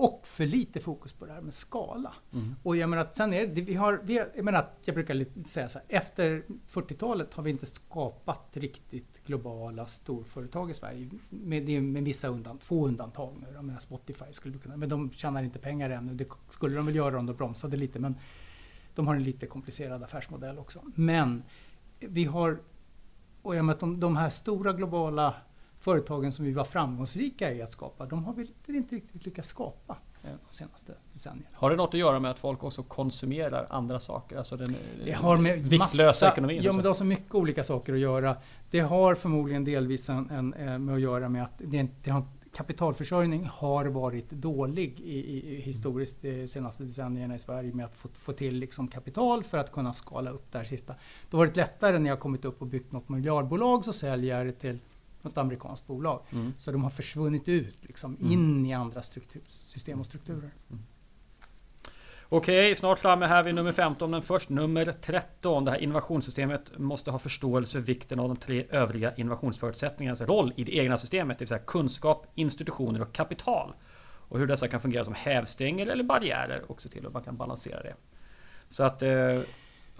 [0.00, 2.14] Och för lite fokus på det här med skala.
[2.32, 2.54] Mm.
[2.62, 5.78] Och jag menar, sen är det, vi har, vi, jag menar, jag brukar säga så
[5.78, 11.10] här, efter 40-talet har vi inte skapat riktigt globala storföretag i Sverige.
[11.28, 13.46] Med, med vissa undantag, få undantag nu.
[13.54, 16.14] Jag menar Spotify skulle vi kunna, men de tjänar inte pengar ännu.
[16.14, 18.14] Det skulle de väl göra om de bromsade lite, men
[18.94, 20.82] de har en lite komplicerad affärsmodell också.
[20.94, 21.42] Men
[21.98, 22.60] vi har,
[23.42, 25.34] och jag menar, de, de här stora globala
[25.80, 29.96] företagen som vi var framgångsrika i att skapa, de har vi inte riktigt lyckats skapa
[30.24, 31.48] eh, de senaste decennierna.
[31.52, 34.36] Har det något att göra med att folk också konsumerar andra saker?
[34.36, 36.62] Alltså den det har med viktlösa massa, ekonomin?
[36.62, 38.36] Ja, men det har så mycket olika saker att göra.
[38.70, 42.24] Det har förmodligen delvis en, en, eh, med att göra med att det, det har,
[42.52, 48.08] kapitalförsörjning har varit dålig i, i, historiskt de senaste decennierna i Sverige med att få,
[48.14, 50.92] få till liksom kapital för att kunna skala upp det här sista.
[51.30, 54.46] Det har varit lättare när jag kommit upp och byggt något miljardbolag så säljer jag
[54.46, 54.78] det till
[55.24, 56.22] något amerikanskt bolag.
[56.30, 56.52] Mm.
[56.58, 58.32] Så de har försvunnit ut liksom, mm.
[58.32, 60.50] in i andra struktur, system och strukturer.
[60.70, 60.82] Mm.
[62.32, 65.64] Okej, snart framme här vid nummer 15, men först nummer 13.
[65.64, 70.64] Det här innovationssystemet måste ha förståelse för vikten av de tre övriga innovationsförutsättningarnas roll i
[70.64, 73.72] det egna systemet, det vill säga kunskap, institutioner och kapital.
[74.28, 77.36] Och hur dessa kan fungera som hävstänger eller barriärer och se till att man kan
[77.36, 77.94] balansera det.
[78.68, 79.40] Så att eh,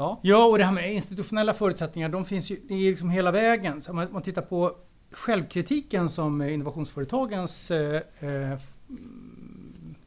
[0.01, 0.21] Ja.
[0.23, 3.81] ja, och det här med institutionella förutsättningar, de finns ju det är liksom hela vägen.
[3.81, 4.77] Så om man tittar på
[5.13, 8.59] självkritiken som innovationsföretagens eh, eh,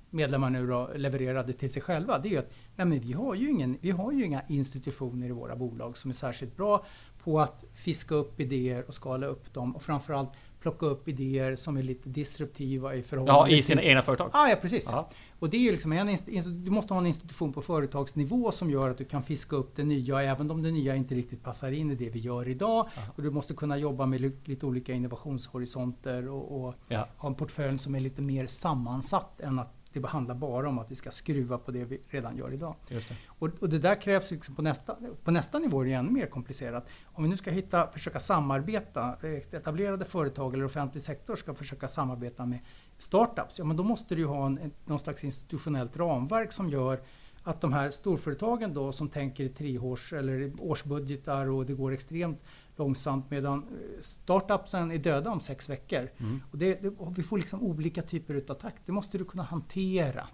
[0.09, 3.35] medlemmar nu då levererade till sig själva, det är ju att nej men vi, har
[3.35, 6.85] ju ingen, vi har ju inga institutioner i våra bolag som är särskilt bra
[7.23, 9.75] på att fiska upp idéer och skala upp dem.
[9.75, 10.31] Och framförallt
[10.63, 13.89] plocka upp idéer som är lite disruptiva i förhållande Ja, i sina till...
[13.89, 14.29] egna företag.
[14.33, 14.93] Ah, ja, precis.
[14.93, 15.09] Aha.
[15.39, 16.17] Och det är liksom en,
[16.63, 19.83] du måste ha en institution på företagsnivå som gör att du kan fiska upp det
[19.83, 22.89] nya, även om det nya inte riktigt passar in i det vi gör idag.
[22.97, 23.11] Aha.
[23.15, 27.07] Och du måste kunna jobba med lite olika innovationshorisonter och, och ja.
[27.17, 30.91] ha en portfölj som är lite mer sammansatt än att det handlar bara om att
[30.91, 32.75] vi ska skruva på det vi redan gör idag.
[32.87, 33.07] Det.
[33.27, 36.25] Och, och, det där krävs liksom på, nästa, på nästa nivå är det ännu mer
[36.25, 36.87] komplicerat.
[37.05, 39.17] Om vi nu ska hitta, försöka samarbeta,
[39.51, 42.59] etablerade företag eller offentlig sektor ska försöka samarbeta med
[42.97, 46.99] startups, ja men då måste du ha en, någon slags institutionellt ramverk som gör
[47.43, 52.41] att de här storföretagen då som tänker i treårs eller årsbudgetar och det går extremt
[52.75, 56.09] långsamt medan eh, startupsen är döda om sex veckor.
[56.17, 56.43] Mm.
[56.51, 58.81] Och det, det, och vi får liksom olika typer av takt.
[58.85, 60.27] Det måste du kunna hantera.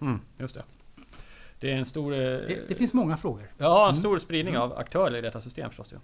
[0.00, 0.62] Mm, just det.
[1.60, 2.12] Det är en stor...
[2.12, 3.52] Eh, det, det finns många frågor.
[3.58, 3.94] Ja, en mm.
[3.94, 4.62] stor spridning mm.
[4.62, 5.92] av aktörer i detta system förstås.
[5.92, 5.98] Ja.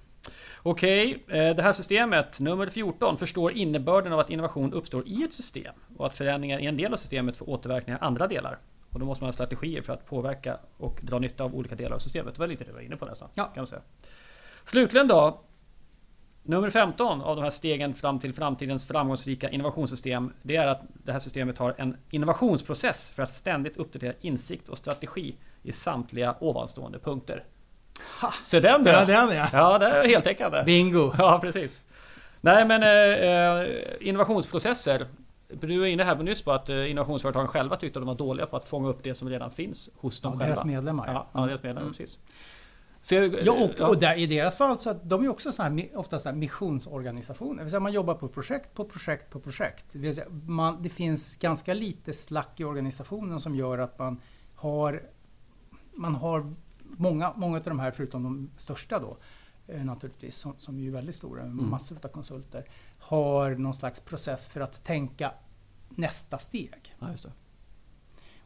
[0.62, 5.32] Okej, eh, det här systemet, nummer 14, förstår innebörden av att innovation uppstår i ett
[5.32, 8.58] system och att förändringar i en del av systemet får återverkningar i andra delar.
[8.90, 11.96] Och då måste man ha strategier för att påverka och dra nytta av olika delar
[11.96, 12.34] av systemet.
[12.34, 13.28] Det var lite det du var inne på nästan.
[13.34, 13.44] Ja.
[13.44, 13.82] Kan man säga.
[14.64, 15.40] Slutligen då,
[16.42, 21.12] Nummer 15 av de här stegen fram till framtidens framgångsrika innovationssystem Det är att det
[21.12, 26.98] här systemet har en innovationsprocess för att ständigt uppdatera insikt och strategi i samtliga ovanstående
[26.98, 27.44] punkter.
[28.20, 28.90] Ha, Så den då!
[28.90, 29.48] Ja, den ja!
[29.52, 30.62] Ja, det är heltäckande.
[30.66, 31.12] Bingo!
[31.18, 31.80] Ja, precis.
[32.40, 33.68] Nej men eh, eh
[34.00, 35.06] innovationsprocesser
[35.52, 38.14] du var inne här på nyss på att eh, innovationsföretagen själva tyckte att de var
[38.14, 40.54] dåliga på att fånga upp det som redan finns hos dem ja, själva.
[40.54, 41.12] Deras medlemmar.
[41.12, 41.92] Ja, ja deras medlemmar, mm.
[41.92, 42.18] precis.
[43.02, 43.88] Så, ja, och, ja.
[43.88, 46.38] och där, i deras fall så att de är också såna här, ofta såna här
[46.38, 47.56] missionsorganisationer.
[47.56, 49.84] Det vill säga man jobbar på projekt på projekt på projekt.
[49.92, 54.20] Det, vill säga man, det finns ganska lite slack i organisationen som gör att man
[54.54, 55.02] har,
[55.94, 59.16] man har många, många av de här, förutom de största då,
[59.66, 61.70] eh, naturligtvis, som, som är ju väldigt stora, mm.
[61.70, 62.64] massor av konsulter,
[62.98, 65.32] har någon slags process för att tänka
[65.88, 66.96] nästa steg.
[66.98, 67.32] Ja, det.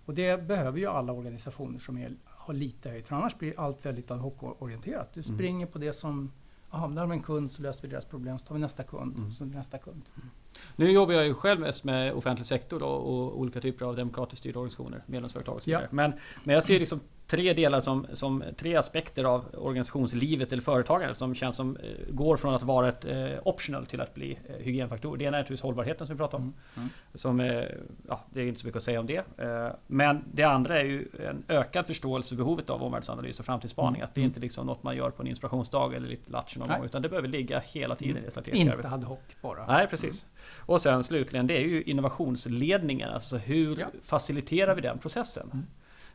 [0.07, 2.17] Och det behöver ju alla organisationer som är,
[2.47, 5.15] har lite höjd, för annars blir allt väldigt ad hoc-orienterat.
[5.15, 5.35] Du mm.
[5.37, 5.73] springer mm.
[5.73, 6.33] på det som,
[6.71, 8.83] jaha, där har vi en kund så löser vi deras problem, så tar vi nästa
[8.83, 9.33] kund, mm.
[9.33, 10.03] så nästa kund.
[10.17, 10.29] Mm.
[10.77, 14.39] Nu jobbar jag ju själv mest med offentlig sektor då, och olika typer av demokratiskt
[14.39, 15.83] styrda organisationer, medlemsföretag och så vidare.
[15.83, 15.89] Ja.
[15.97, 16.13] Men,
[16.45, 21.35] men jag ser liksom tre delar som, som tre aspekter av organisationslivet eller företagandet som
[21.35, 25.17] känns som eh, går från att vara ett eh, optional till att bli eh, hygienfaktor.
[25.17, 26.43] Det ena är naturligtvis hållbarheten som vi pratade om.
[26.43, 26.55] Mm.
[26.77, 26.91] Mm.
[27.15, 27.65] Som, eh,
[28.09, 29.25] ja, det är inte så mycket att säga om det.
[29.39, 34.01] Eh, men det andra är ju en ökad förståelse för behovet av omvärldsanalys och framtidsspaning.
[34.01, 34.05] Mm.
[34.05, 36.69] Att det är inte liksom något man gör på en inspirationsdag eller lite latch någon
[36.69, 36.85] gång.
[36.85, 39.67] Utan det behöver ligga hela tiden i det strategiska Inte ad hoc bara.
[39.67, 40.23] Nej, precis.
[40.23, 40.65] Mm.
[40.67, 43.11] Och sen slutligen, det är ju innovationsledningen.
[43.11, 43.87] Alltså hur ja.
[44.03, 45.67] faciliterar vi den processen?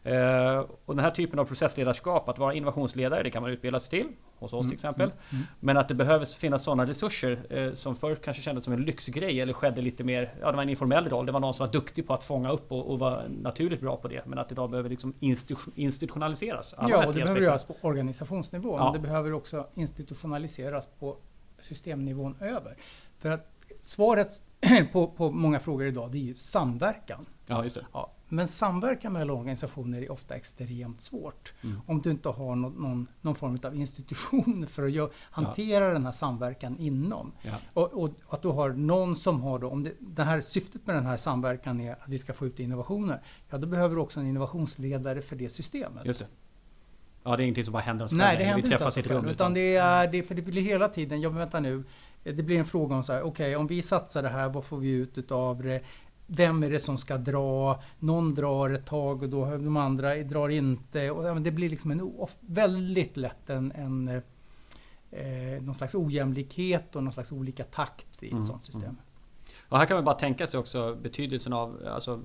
[0.03, 0.57] Mm.
[0.57, 3.89] Eh, och den här typen av processledarskap, att vara innovationsledare, det kan man utbilda sig
[3.89, 4.11] till.
[4.39, 5.05] Hos oss mm, till exempel.
[5.05, 5.43] Mm, mm.
[5.59, 9.41] Men att det behöver finnas sådana resurser eh, som förr kanske kändes som en lyxgrej
[9.41, 11.25] eller skedde lite mer, ja det var en informell roll.
[11.25, 13.97] Det var någon som var duktig på att fånga upp och, och var naturligt bra
[13.97, 14.25] på det.
[14.25, 15.13] Men att idag behöver liksom
[15.75, 16.75] institutionaliseras.
[16.77, 18.77] Ja, och det behöver göras på organisationsnivå.
[18.77, 18.83] Ja.
[18.83, 21.17] Men det behöver också institutionaliseras på
[21.61, 22.77] systemnivån över.
[23.19, 23.47] För att
[23.83, 24.43] svaret
[24.91, 27.25] på, på många frågor idag det är ju samverkan.
[27.47, 27.85] Ja, just det.
[27.93, 31.53] Ja, men samverkan mellan organisationer är ofta extremt svårt.
[31.61, 31.81] Mm.
[31.87, 35.93] Om du inte har någon, någon, någon, form av institution för att hantera ja.
[35.93, 37.31] den här samverkan inom.
[37.41, 37.51] Ja.
[37.73, 40.95] Och, och, att du har någon som har då, om det, det här syftet med
[40.95, 43.21] den här samverkan är att vi ska få ut innovationer.
[43.49, 46.05] Ja, då behöver du också en innovationsledare för det systemet.
[46.05, 46.27] Just det.
[47.23, 49.29] Ja, det är ingenting som bara händer oss Nej, det händer inte av sig själv.
[49.29, 51.83] Utan det är, det, för det blir hela tiden, ja men vänta nu,
[52.23, 54.65] det blir en fråga om så här, okej okay, om vi satsar det här, vad
[54.65, 55.81] får vi ut utav det?
[56.31, 57.81] Vem är det som ska dra?
[57.99, 61.11] Någon drar ett tag och då de andra drar inte.
[61.11, 62.11] Och det blir liksom en,
[62.41, 64.07] väldigt lätt en, en
[65.11, 68.83] eh, någon slags ojämlikhet och någon slags olika takt i ett mm, sådant system.
[68.83, 68.97] Mm.
[69.69, 72.21] Och här kan man bara tänka sig också betydelsen av alltså,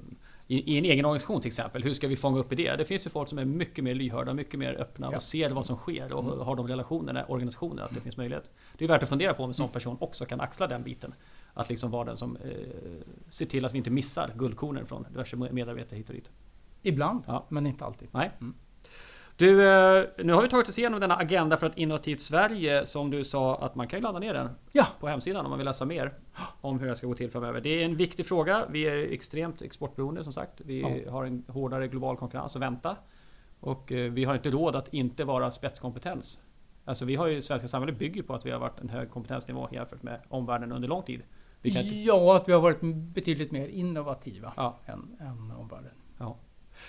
[0.46, 1.82] i, i, en egen organisation till exempel.
[1.82, 2.76] Hur ska vi fånga upp idéer?
[2.76, 5.16] Det finns ju folk som är mycket mer lyhörda, mycket mer öppna ja.
[5.16, 6.38] och ser vad som sker och mm.
[6.38, 8.02] har de relationerna, organisationer, att det mm.
[8.02, 8.50] finns möjlighet.
[8.78, 11.14] Det är värt att fundera på om en sån person också kan axla den biten.
[11.54, 12.50] Att liksom vara den som eh,
[13.28, 16.30] ser till att vi inte missar guldkornen från diverse medarbetare hit och dit.
[16.82, 17.46] Ibland, ja.
[17.48, 18.08] men inte alltid.
[18.12, 18.30] Nej.
[18.40, 18.54] Mm.
[19.36, 23.10] Du, eh, nu har vi tagit oss igenom denna agenda för ett innovativt Sverige som
[23.10, 24.86] du sa att man kan ladda ner den ja.
[25.00, 26.14] på hemsidan om man vill läsa mer
[26.60, 27.60] om hur det ska gå till framöver.
[27.60, 28.66] Det är en viktig fråga.
[28.70, 30.60] Vi är extremt exportberoende som sagt.
[30.60, 31.12] Vi ja.
[31.12, 32.96] har en hårdare global konkurrens att vänta.
[33.60, 36.38] Och eh, vi har inte råd att inte vara spetskompetens.
[36.84, 39.68] Alltså vi har ju, svenska samhället bygger på att vi har varit en hög kompetensnivå
[39.72, 41.22] jämfört med omvärlden under lång tid.
[41.64, 41.80] Inte...
[41.80, 42.80] Ja, att vi har varit
[43.14, 44.78] betydligt mer innovativa ja.
[44.86, 45.90] än, än omvärlden.
[46.18, 46.36] Ja.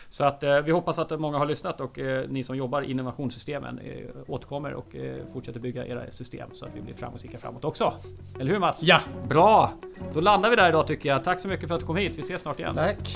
[0.07, 2.91] Så att eh, vi hoppas att många har lyssnat och eh, ni som jobbar i
[2.91, 3.93] innovationssystemen eh,
[4.27, 7.93] återkommer och eh, fortsätter bygga era system så att vi blir framgångsrika framåt också.
[8.39, 8.83] Eller hur Mats?
[8.83, 9.01] Ja!
[9.29, 9.71] Bra!
[10.13, 11.23] Då landar vi där idag tycker jag.
[11.23, 12.17] Tack så mycket för att du kom hit.
[12.17, 12.75] Vi ses snart igen.
[12.75, 13.15] Tack!